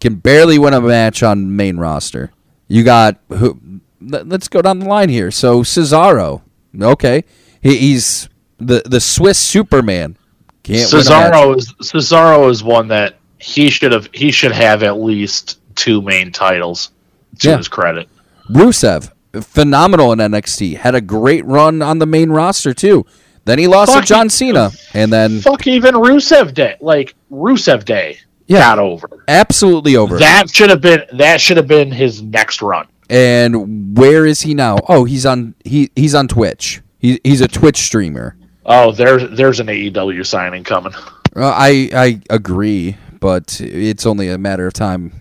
[0.00, 2.30] can barely win a match on main roster.
[2.68, 3.60] You got who?
[4.00, 5.30] let- Let's go down the line here.
[5.30, 6.42] So Cesaro,
[6.80, 7.24] okay,
[7.62, 8.28] he, he's
[8.58, 10.16] the the Swiss Superman.
[10.62, 11.32] Can't win a match.
[11.32, 16.02] Cesaro is Cesaro is one that he should have he should have at least two
[16.02, 16.90] main titles
[17.38, 17.56] to Yeah.
[17.58, 18.08] his credit.
[18.50, 19.10] Rusev,
[19.42, 23.04] phenomenal in NXT, had a great run on the main roster too.
[23.46, 24.28] Then he lost Fuck to John.
[24.28, 28.58] Cena, and then Fuck even Rusev Day, like Rusev Day Yeah.
[28.58, 29.08] got over.
[29.28, 30.18] absolutely over.
[30.18, 32.86] That should have been that should have been his next run.
[33.08, 34.78] and where is he now?
[34.88, 36.82] Oh, he's on he he's on Twitch.
[36.98, 38.36] He, he's a Twitch streamer.
[38.64, 40.92] Oh, there's there's an AEW signing coming.
[41.36, 45.12] Uh, I I agree, but it's only a matter of time.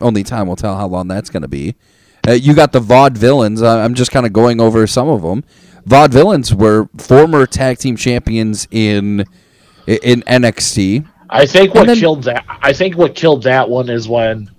[0.00, 1.74] Only time will tell how long that's going to be.
[2.26, 3.62] Uh, you got the Vaudevillains.
[3.66, 5.44] I'm just kind of going over some of them.
[5.88, 9.24] Vaudevillains were former tag team champions in
[9.86, 11.06] in NXT.
[11.30, 12.44] I think what then- killed that.
[12.62, 14.50] I think what killed that one is when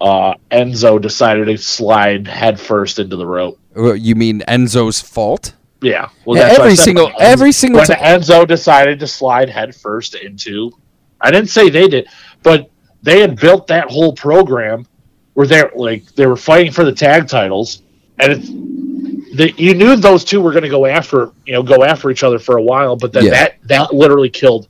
[0.00, 3.58] uh, Enzo decided to slide headfirst into the rope.
[3.76, 5.54] Uh, You mean Enzo's fault?
[5.82, 10.14] Yeah, well, Yeah, every single- When every single when ti- Enzo decided to slide headfirst
[10.14, 10.72] into.
[11.20, 12.06] I didn't say they did,
[12.42, 12.70] but
[13.02, 14.86] they had built that whole program
[15.34, 17.82] where they're like they were fighting for the tag titles,
[18.18, 18.48] and it's
[19.34, 22.22] the, you knew those two were going to go after you know go after each
[22.22, 23.30] other for a while, but then Yeah.
[23.30, 24.68] that that literally killed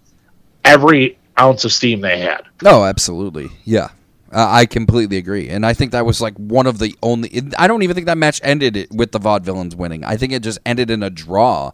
[0.64, 2.42] every ounce of steam they had.
[2.62, 3.50] No, absolutely.
[3.64, 3.88] Yeah.
[4.32, 5.48] Uh, I completely agree.
[5.48, 7.28] And I think that was like one of the only.
[7.30, 10.04] It, I don't even think that match ended with the Vaudevillains winning.
[10.04, 11.72] I think it just ended in a draw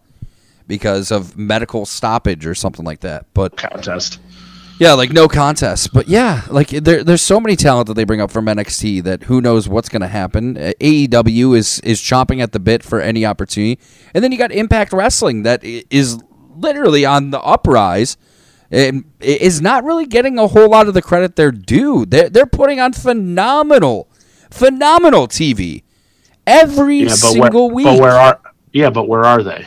[0.66, 3.26] because of medical stoppage or something like that.
[3.34, 4.20] But Contest.
[4.78, 5.92] Yeah, like no contest.
[5.92, 9.22] But yeah, like there, there's so many talent that they bring up from NXT that
[9.24, 10.56] who knows what's going to happen.
[10.58, 13.80] Uh, AEW is is chomping at the bit for any opportunity,
[14.14, 16.18] and then you got Impact Wrestling that is
[16.54, 18.16] literally on the uprise.
[18.68, 22.04] And is not really getting a whole lot of the credit they're due.
[22.04, 24.08] They're they're putting on phenomenal,
[24.50, 25.84] phenomenal TV
[26.48, 27.84] every Yeah, single where, week.
[27.86, 28.40] But where are?
[28.72, 29.66] Yeah, but where are they?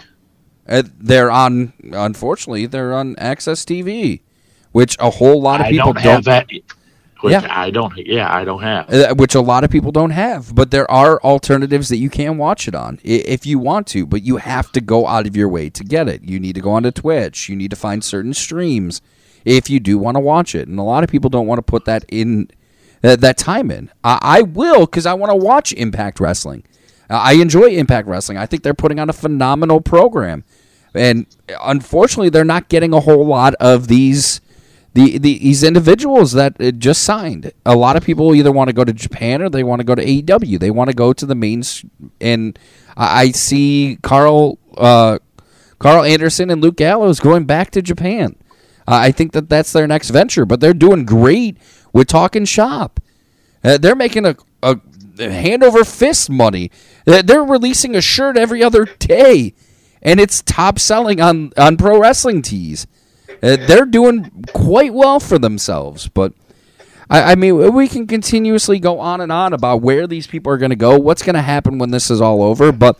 [0.67, 1.71] Uh, they're on.
[1.93, 4.19] Unfortunately, they're on AXS TV,
[4.71, 6.47] which a whole lot of I people don't have that.
[7.21, 7.47] Which Yeah.
[7.49, 7.93] I don't.
[7.97, 8.93] Yeah, I don't have.
[8.93, 10.55] uh, which a lot of people don't have.
[10.55, 14.05] But there are alternatives that you can watch it on if you want to.
[14.05, 16.23] But you have to go out of your way to get it.
[16.23, 17.49] You need to go onto Twitch.
[17.49, 19.01] You need to find certain streams
[19.43, 20.67] if you do want to watch it.
[20.69, 22.49] And a lot of people don't want to put that in
[23.03, 23.89] uh, that time in.
[24.03, 26.63] I, I will because I want to watch Impact Wrestling.
[27.09, 28.37] Uh, I enjoy Impact Wrestling.
[28.37, 30.43] I think they're putting on a phenomenal program,
[30.93, 31.25] and
[31.63, 34.39] unfortunately, they're not getting a whole lot of these.
[34.93, 38.73] The, the, these individuals that uh, just signed, a lot of people either want to
[38.73, 40.59] go to Japan or they want to go to AEW.
[40.59, 41.61] They want to go to the main,
[42.19, 42.57] and
[42.97, 45.19] I, see Karl uh,
[45.77, 48.35] Karl Anderson and Luke Gallows going back to Japan.
[48.87, 51.57] Uh, I think that that's their next venture, but they're doing great
[51.93, 52.99] with Talk'n Shop.
[53.63, 54.79] Uh, they're making a, a
[55.17, 56.71] hand over fist money.
[57.05, 59.53] They're releasing a shirt every other day,
[60.01, 62.87] and it's top selling on on pro wrestling tees.
[63.41, 66.33] Uh, they're doing quite well for themselves, but
[67.09, 70.57] I, I mean, we can continuously go on and on about where these people are
[70.57, 72.97] going to go, what's going to happen when this is all over, but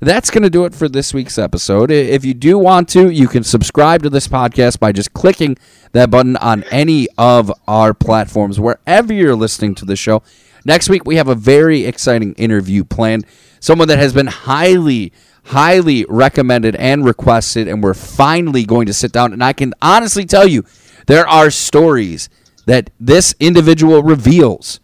[0.00, 1.90] that's going to do it for this week's episode.
[1.90, 5.56] If you do want to, you can subscribe to this podcast by just clicking
[5.92, 10.22] that button on any of our platforms, wherever you're listening to the show.
[10.64, 13.26] Next week, we have a very exciting interview planned.
[13.58, 15.12] Someone that has been highly,
[15.48, 19.32] highly recommended and requested, and we're finally going to sit down.
[19.32, 20.64] And I can honestly tell you,
[21.06, 22.28] there are stories
[22.66, 24.78] that this individual reveals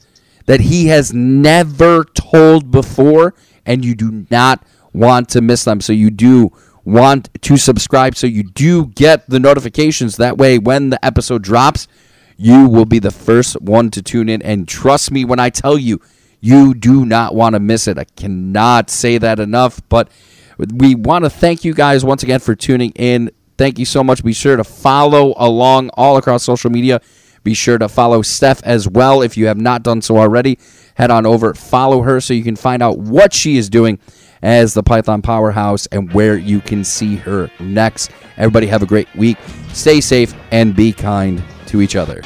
[0.46, 3.34] that he has never told before
[3.66, 5.80] and you do not want to miss them.
[5.80, 6.50] So you do
[6.84, 10.16] want to subscribe so you do get the notifications.
[10.16, 11.88] That way, when the episode drops,
[12.36, 14.42] you will be the first one to tune in.
[14.42, 16.00] And trust me when I tell you,
[16.40, 17.98] you do not want to miss it.
[17.98, 20.08] I cannot say that enough, but
[20.58, 23.30] we want to thank you guys once again for tuning in.
[23.56, 24.24] Thank you so much.
[24.24, 27.00] Be sure to follow along all across social media.
[27.44, 30.58] Be sure to follow Steph as well if you have not done so already.
[30.94, 33.98] Head on over, follow her so you can find out what she is doing
[34.42, 38.10] as the Python Powerhouse and where you can see her next.
[38.36, 39.38] Everybody have a great week.
[39.72, 42.22] Stay safe and be kind to each other.